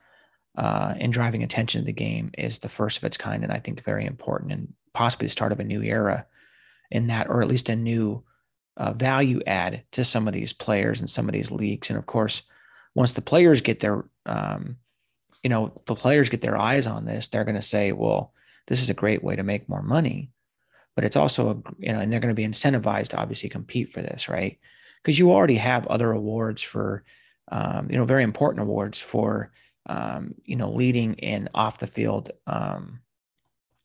uh, 0.56 0.94
and 0.98 1.12
driving 1.12 1.42
attention 1.42 1.80
to 1.80 1.86
the 1.86 1.92
game 1.92 2.30
is 2.38 2.58
the 2.58 2.68
first 2.68 2.98
of 2.98 3.04
its 3.04 3.16
kind, 3.16 3.42
and 3.42 3.52
I 3.52 3.58
think 3.58 3.82
very 3.82 4.06
important, 4.06 4.52
and 4.52 4.72
possibly 4.92 5.26
the 5.26 5.32
start 5.32 5.52
of 5.52 5.60
a 5.60 5.64
new 5.64 5.82
era 5.82 6.26
in 6.90 7.08
that, 7.08 7.28
or 7.28 7.42
at 7.42 7.48
least 7.48 7.68
a 7.68 7.76
new 7.76 8.22
uh, 8.76 8.92
value 8.92 9.40
add 9.46 9.82
to 9.92 10.04
some 10.04 10.28
of 10.28 10.34
these 10.34 10.52
players 10.52 11.00
and 11.00 11.10
some 11.10 11.28
of 11.28 11.32
these 11.32 11.50
leagues. 11.50 11.90
And 11.90 11.98
of 11.98 12.06
course, 12.06 12.42
once 12.94 13.12
the 13.12 13.22
players 13.22 13.60
get 13.60 13.80
their, 13.80 14.04
um, 14.26 14.76
you 15.42 15.50
know, 15.50 15.80
the 15.86 15.94
players 15.94 16.28
get 16.28 16.40
their 16.40 16.56
eyes 16.56 16.86
on 16.86 17.04
this, 17.04 17.26
they're 17.26 17.44
going 17.44 17.54
to 17.56 17.62
say, 17.62 17.92
well, 17.92 18.32
this 18.66 18.80
is 18.80 18.90
a 18.90 18.94
great 18.94 19.22
way 19.22 19.36
to 19.36 19.42
make 19.42 19.68
more 19.68 19.82
money. 19.82 20.30
But 20.94 21.04
it's 21.04 21.16
also, 21.16 21.50
a, 21.50 21.74
you 21.78 21.92
know, 21.92 21.98
and 21.98 22.12
they're 22.12 22.20
going 22.20 22.34
to 22.34 22.40
be 22.40 22.46
incentivized 22.46 23.08
to 23.08 23.18
obviously 23.18 23.48
compete 23.48 23.90
for 23.90 24.00
this, 24.00 24.28
right? 24.28 24.58
Because 25.02 25.18
you 25.18 25.32
already 25.32 25.56
have 25.56 25.86
other 25.88 26.12
awards 26.12 26.62
for, 26.62 27.04
um, 27.50 27.90
you 27.90 27.96
know, 27.96 28.04
very 28.04 28.22
important 28.22 28.62
awards 28.62 28.98
for 28.98 29.50
um, 29.86 30.34
you 30.44 30.56
know, 30.56 30.70
leading 30.70 31.14
in 31.14 31.48
off 31.54 31.78
the 31.78 31.86
field, 31.86 32.32
um, 32.46 33.00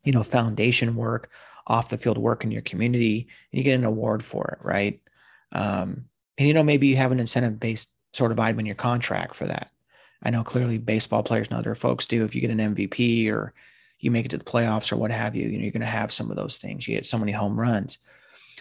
you 0.03 0.11
know, 0.11 0.23
foundation 0.23 0.95
work, 0.95 1.29
off 1.67 1.89
the 1.89 1.97
field 1.97 2.17
work 2.17 2.43
in 2.43 2.51
your 2.51 2.61
community, 2.61 3.27
and 3.51 3.57
you 3.57 3.63
get 3.63 3.75
an 3.75 3.85
award 3.85 4.23
for 4.23 4.57
it, 4.59 4.65
right? 4.65 5.01
Um, 5.51 6.05
and 6.37 6.47
you 6.47 6.53
know, 6.53 6.63
maybe 6.63 6.87
you 6.87 6.95
have 6.95 7.11
an 7.11 7.19
incentive 7.19 7.59
based 7.59 7.91
sort 8.13 8.31
of 8.31 8.39
item 8.39 8.59
in 8.59 8.65
your 8.65 8.75
contract 8.75 9.35
for 9.35 9.47
that. 9.47 9.71
I 10.23 10.29
know 10.31 10.43
clearly 10.43 10.77
baseball 10.77 11.23
players 11.23 11.47
and 11.47 11.57
other 11.57 11.75
folks 11.75 12.05
do. 12.05 12.23
If 12.23 12.35
you 12.35 12.41
get 12.41 12.49
an 12.49 12.75
MVP 12.75 13.31
or 13.31 13.53
you 13.99 14.11
make 14.11 14.25
it 14.25 14.29
to 14.29 14.37
the 14.37 14.45
playoffs 14.45 14.91
or 14.91 14.97
what 14.97 15.11
have 15.11 15.35
you, 15.35 15.47
you 15.47 15.57
know, 15.57 15.63
you're 15.63 15.71
going 15.71 15.81
to 15.81 15.87
have 15.87 16.11
some 16.11 16.29
of 16.29 16.37
those 16.37 16.57
things. 16.57 16.87
You 16.87 16.95
get 16.95 17.05
so 17.05 17.17
many 17.17 17.31
home 17.31 17.59
runs, 17.59 17.99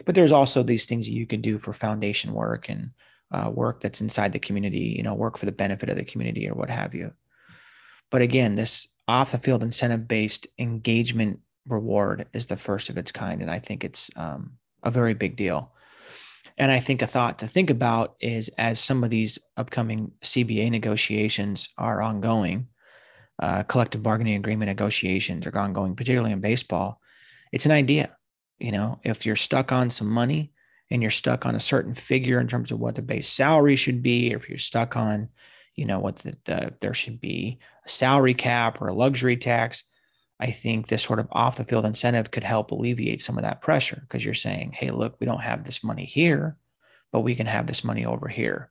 but 0.05 0.14
there's 0.14 0.33
also 0.33 0.62
these 0.62 0.87
things 0.87 1.07
that 1.07 1.12
you 1.12 1.27
can 1.27 1.40
do 1.40 1.59
for 1.59 1.72
foundation 1.72 2.33
work 2.33 2.68
and 2.68 2.90
uh, 3.31 3.51
work 3.51 3.81
that's 3.81 4.01
inside 4.01 4.33
the 4.33 4.38
community. 4.38 4.94
You 4.96 5.03
know, 5.03 5.14
work 5.14 5.38
for 5.38 5.46
the 5.46 5.53
benefit 5.53 5.88
of 5.88 5.96
the 5.96 6.05
community 6.05 6.48
or 6.48 6.55
what 6.55 6.70
have 6.70 6.94
you. 6.94 7.12
But 8.10 8.22
again, 8.22 8.54
this 8.54 8.86
off 9.06 9.32
the 9.32 9.38
field 9.38 9.62
incentive 9.62 10.06
based 10.06 10.46
engagement 10.58 11.40
reward 11.66 12.26
is 12.32 12.46
the 12.46 12.56
first 12.56 12.88
of 12.88 12.98
its 12.98 13.12
kind. 13.12 13.42
And 13.42 13.50
I 13.50 13.58
think 13.58 13.84
it's 13.84 14.10
um, 14.16 14.52
a 14.82 14.90
very 14.90 15.14
big 15.14 15.36
deal. 15.36 15.72
And 16.56 16.72
I 16.72 16.80
think 16.80 17.02
a 17.02 17.06
thought 17.06 17.38
to 17.38 17.48
think 17.48 17.70
about 17.70 18.16
is 18.20 18.50
as 18.58 18.80
some 18.80 19.04
of 19.04 19.10
these 19.10 19.38
upcoming 19.56 20.12
CBA 20.22 20.70
negotiations 20.70 21.68
are 21.78 22.02
ongoing, 22.02 22.68
uh, 23.40 23.62
collective 23.62 24.02
bargaining 24.02 24.34
agreement 24.34 24.68
negotiations 24.68 25.46
are 25.46 25.56
ongoing, 25.56 25.94
particularly 25.94 26.32
in 26.32 26.40
baseball, 26.40 27.00
it's 27.52 27.66
an 27.66 27.72
idea. 27.72 28.16
You 28.58 28.72
know, 28.72 28.98
if 29.04 29.24
you're 29.24 29.36
stuck 29.36 29.70
on 29.70 29.90
some 29.90 30.08
money 30.08 30.52
and 30.90 31.00
you're 31.00 31.12
stuck 31.12 31.46
on 31.46 31.54
a 31.54 31.60
certain 31.60 31.94
figure 31.94 32.40
in 32.40 32.48
terms 32.48 32.72
of 32.72 32.80
what 32.80 32.96
the 32.96 33.02
base 33.02 33.28
salary 33.28 33.76
should 33.76 34.02
be, 34.02 34.34
or 34.34 34.38
if 34.38 34.48
you're 34.48 34.58
stuck 34.58 34.96
on, 34.96 35.28
you 35.76 35.86
know, 35.86 36.00
what 36.00 36.16
the, 36.16 36.36
the 36.44 36.74
there 36.80 36.94
should 36.94 37.20
be 37.20 37.60
salary 37.88 38.35
cap 38.35 38.81
or 38.81 38.88
a 38.88 38.94
luxury 38.94 39.37
tax, 39.37 39.85
I 40.40 40.51
think 40.51 40.87
this 40.87 41.03
sort 41.03 41.18
of 41.18 41.29
off 41.33 41.57
the 41.57 41.64
field 41.64 41.85
incentive 41.85 42.31
could 42.31 42.44
help 42.44 42.70
alleviate 42.70 43.20
some 43.20 43.37
of 43.38 43.42
that 43.42 43.61
pressure 43.61 44.01
because 44.03 44.24
you're 44.24 44.35
saying, 44.35 44.72
hey, 44.72 44.90
look, 44.90 45.16
we 45.18 45.27
don't 45.27 45.40
have 45.40 45.64
this 45.64 45.83
money 45.83 46.05
here, 46.05 46.57
but 47.12 47.20
we 47.20 47.35
can 47.35 47.46
have 47.46 47.66
this 47.66 47.83
money 47.83 48.05
over 48.05 48.29
here. 48.29 48.70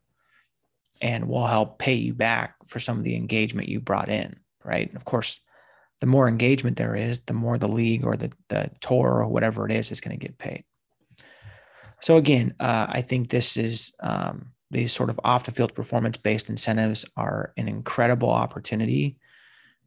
And 1.02 1.28
we'll 1.28 1.46
help 1.46 1.78
pay 1.78 1.96
you 1.96 2.14
back 2.14 2.56
for 2.66 2.80
some 2.80 2.98
of 2.98 3.04
the 3.04 3.16
engagement 3.16 3.70
you 3.70 3.80
brought 3.80 4.10
in. 4.10 4.40
Right. 4.64 4.88
And 4.88 4.96
of 4.96 5.06
course, 5.06 5.40
the 6.00 6.08
more 6.08 6.28
engagement 6.28 6.78
there 6.78 6.96
is, 6.96 7.20
the 7.20 7.34
more 7.34 7.58
the 7.58 7.68
league 7.68 8.06
or 8.06 8.16
the, 8.16 8.32
the 8.50 8.72
tour 8.82 9.08
or 9.08 9.28
whatever 9.28 9.66
it 9.66 9.72
is 9.72 9.92
is 9.92 10.02
going 10.02 10.18
to 10.18 10.26
get 10.26 10.38
paid. 10.38 10.64
So 12.02 12.18
again, 12.18 12.54
uh, 12.60 12.88
I 12.90 13.02
think 13.02 13.30
this 13.30 13.58
is 13.58 13.94
um, 14.00 14.52
these 14.70 14.92
sort 14.92 15.10
of 15.10 15.20
off 15.24 15.46
the 15.46 15.52
field 15.52 15.74
performance 15.74 16.18
based 16.18 16.50
incentives 16.50 17.06
are 17.16 17.54
an 17.58 17.68
incredible 17.68 18.30
opportunity 18.30 19.18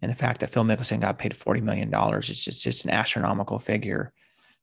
and 0.03 0.11
the 0.11 0.17
fact 0.17 0.41
that 0.41 0.51
Phil 0.51 0.65
Mickelson 0.65 1.01
got 1.01 1.19
paid 1.19 1.33
$40 1.33 1.63
million 1.63 1.93
is 2.19 2.45
just, 2.45 2.63
just 2.63 2.85
an 2.85 2.91
astronomical 2.91 3.59
figure. 3.59 4.13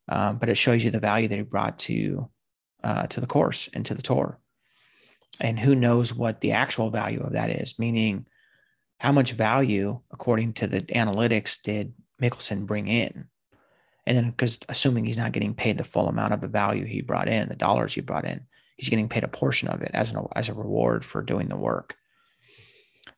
Um, 0.10 0.38
but 0.38 0.50
it 0.50 0.56
shows 0.56 0.84
you 0.84 0.92
the 0.92 1.00
value 1.00 1.28
that 1.28 1.36
he 1.36 1.44
brought 1.44 1.80
to 1.80 2.30
uh, 2.84 3.08
to 3.08 3.20
the 3.20 3.28
course 3.28 3.70
and 3.74 3.86
to 3.86 3.94
the 3.94 4.02
tour. 4.02 4.40
And 5.40 5.60
who 5.60 5.76
knows 5.76 6.14
what 6.14 6.42
the 6.42 6.54
actual 6.54 6.90
value 6.90 7.22
of 7.22 7.34
that 7.34 7.50
is, 7.50 7.78
meaning 7.78 8.26
how 9.00 9.12
much 9.12 9.34
value, 9.34 10.00
according 10.12 10.54
to 10.54 10.68
the 10.68 10.82
analytics, 10.82 11.62
did 11.62 11.94
Mickelson 12.22 12.66
bring 12.66 12.88
in? 12.88 13.28
And 14.06 14.18
then, 14.18 14.30
because 14.32 14.60
assuming 14.70 15.06
he's 15.06 15.18
not 15.18 15.34
getting 15.34 15.54
paid 15.54 15.78
the 15.78 15.84
full 15.84 16.08
amount 16.08 16.34
of 16.34 16.42
the 16.42 16.48
value 16.48 16.86
he 16.86 17.02
brought 17.02 17.28
in, 17.28 17.50
the 17.50 17.56
dollars 17.56 17.94
he 17.94 18.02
brought 18.02 18.26
in, 18.26 18.42
he's 18.78 18.90
getting 18.90 19.10
paid 19.10 19.24
a 19.24 19.28
portion 19.28 19.68
of 19.68 19.82
it 19.82 19.92
as 19.94 20.12
an 20.12 20.26
as 20.36 20.50
a 20.50 20.54
reward 20.54 21.04
for 21.04 21.22
doing 21.22 21.50
the 21.50 21.58
work. 21.58 21.96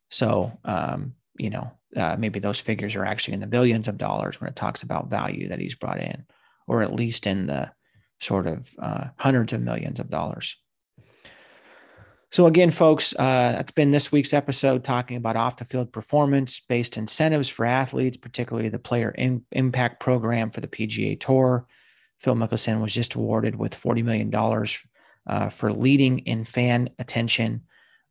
So, 0.10 0.52
um, 0.66 1.14
you 1.38 1.50
know, 1.50 1.72
uh, 1.96 2.16
maybe 2.18 2.40
those 2.40 2.60
figures 2.60 2.96
are 2.96 3.06
actually 3.06 3.36
in 3.36 3.40
the 3.40 3.48
billions 3.48 3.88
of 3.88 3.98
dollars 3.98 4.40
when 4.40 4.50
it 4.50 4.56
talks 4.56 4.84
about 4.84 5.10
value 5.10 5.50
that 5.50 5.60
he's 5.60 5.76
brought 5.76 6.00
in, 6.00 6.26
or 6.68 6.82
at 6.82 6.94
least 6.94 7.28
in 7.28 7.48
the 7.48 7.72
sort 8.20 8.48
of 8.48 8.70
uh, 8.82 9.06
hundreds 9.18 9.54
of 9.54 9.62
millions 9.62 10.00
of 10.00 10.10
dollars. 10.10 10.56
So, 12.32 12.46
again, 12.46 12.70
folks, 12.70 13.14
uh, 13.18 13.54
that's 13.54 13.72
been 13.72 13.90
this 13.90 14.12
week's 14.12 14.34
episode 14.34 14.84
talking 14.84 15.18
about 15.18 15.36
off 15.36 15.58
the 15.58 15.66
field 15.66 15.92
performance 15.92 16.60
based 16.60 16.96
incentives 16.96 17.50
for 17.50 17.66
athletes, 17.66 18.18
particularly 18.18 18.70
the 18.70 18.78
player 18.78 19.16
impact 19.52 20.00
program 20.00 20.52
for 20.52 20.62
the 20.62 20.68
PGA 20.68 21.20
Tour. 21.20 21.66
Phil 22.20 22.36
Mickelson 22.36 22.82
was 22.82 22.94
just 22.94 23.16
awarded 23.16 23.56
with 23.56 23.74
$40 23.74 24.04
million 24.04 24.30
uh, 25.30 25.48
for 25.48 25.72
leading 25.72 26.20
in 26.20 26.44
fan 26.44 26.90
attention, 26.98 27.62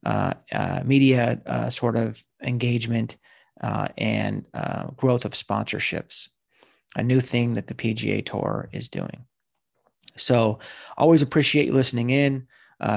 uh, 0.07 0.35
uh, 0.53 0.81
media 0.85 1.41
uh, 1.45 1.69
sort 1.69 1.97
of 1.97 2.23
engagement, 2.43 3.17
uh, 3.61 3.89
and 3.99 4.47
growth 4.97 5.25
of 5.25 5.33
sponsorships, 5.33 6.29
a 6.95 7.03
new 7.03 7.21
thing 7.21 7.55
that 7.55 7.67
the 7.67 7.75
PGA 7.75 8.25
Tour 8.25 8.69
is 8.73 8.89
doing. 8.89 9.25
So, 10.17 10.61
always 10.97 11.23
appreciate 11.23 11.67
you 11.67 11.73
listening 11.73 12.11
in. 12.11 12.47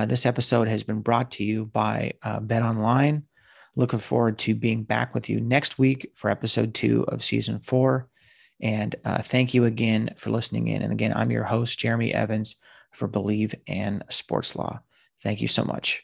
This 0.05 0.27
episode 0.27 0.67
has 0.67 0.83
been 0.83 1.01
brought 1.01 1.31
to 1.31 1.43
you 1.43 1.65
by 1.65 2.13
Bet 2.41 2.61
Online. 2.61 3.23
Looking 3.75 3.99
forward 3.99 4.37
to 4.39 4.53
being 4.53 4.83
back 4.83 5.15
with 5.15 5.29
you 5.29 5.41
next 5.41 5.79
week 5.79 6.11
for 6.13 6.29
episode 6.29 6.75
two 6.75 7.03
of 7.07 7.23
season 7.23 7.59
four. 7.59 8.07
And 8.61 8.95
uh, 9.03 9.23
thank 9.23 9.55
you 9.55 9.65
again 9.65 10.11
for 10.17 10.29
listening 10.29 10.67
in. 10.67 10.83
And 10.83 10.91
again, 10.91 11.13
I'm 11.15 11.31
your 11.31 11.45
host, 11.45 11.79
Jeremy 11.79 12.13
Evans 12.13 12.57
for 12.91 13.07
Bleav 13.07 13.55
and 13.67 14.03
Sports 14.09 14.55
Law. 14.55 14.81
Thank 15.21 15.41
you 15.41 15.47
so 15.47 15.63
much. 15.63 16.03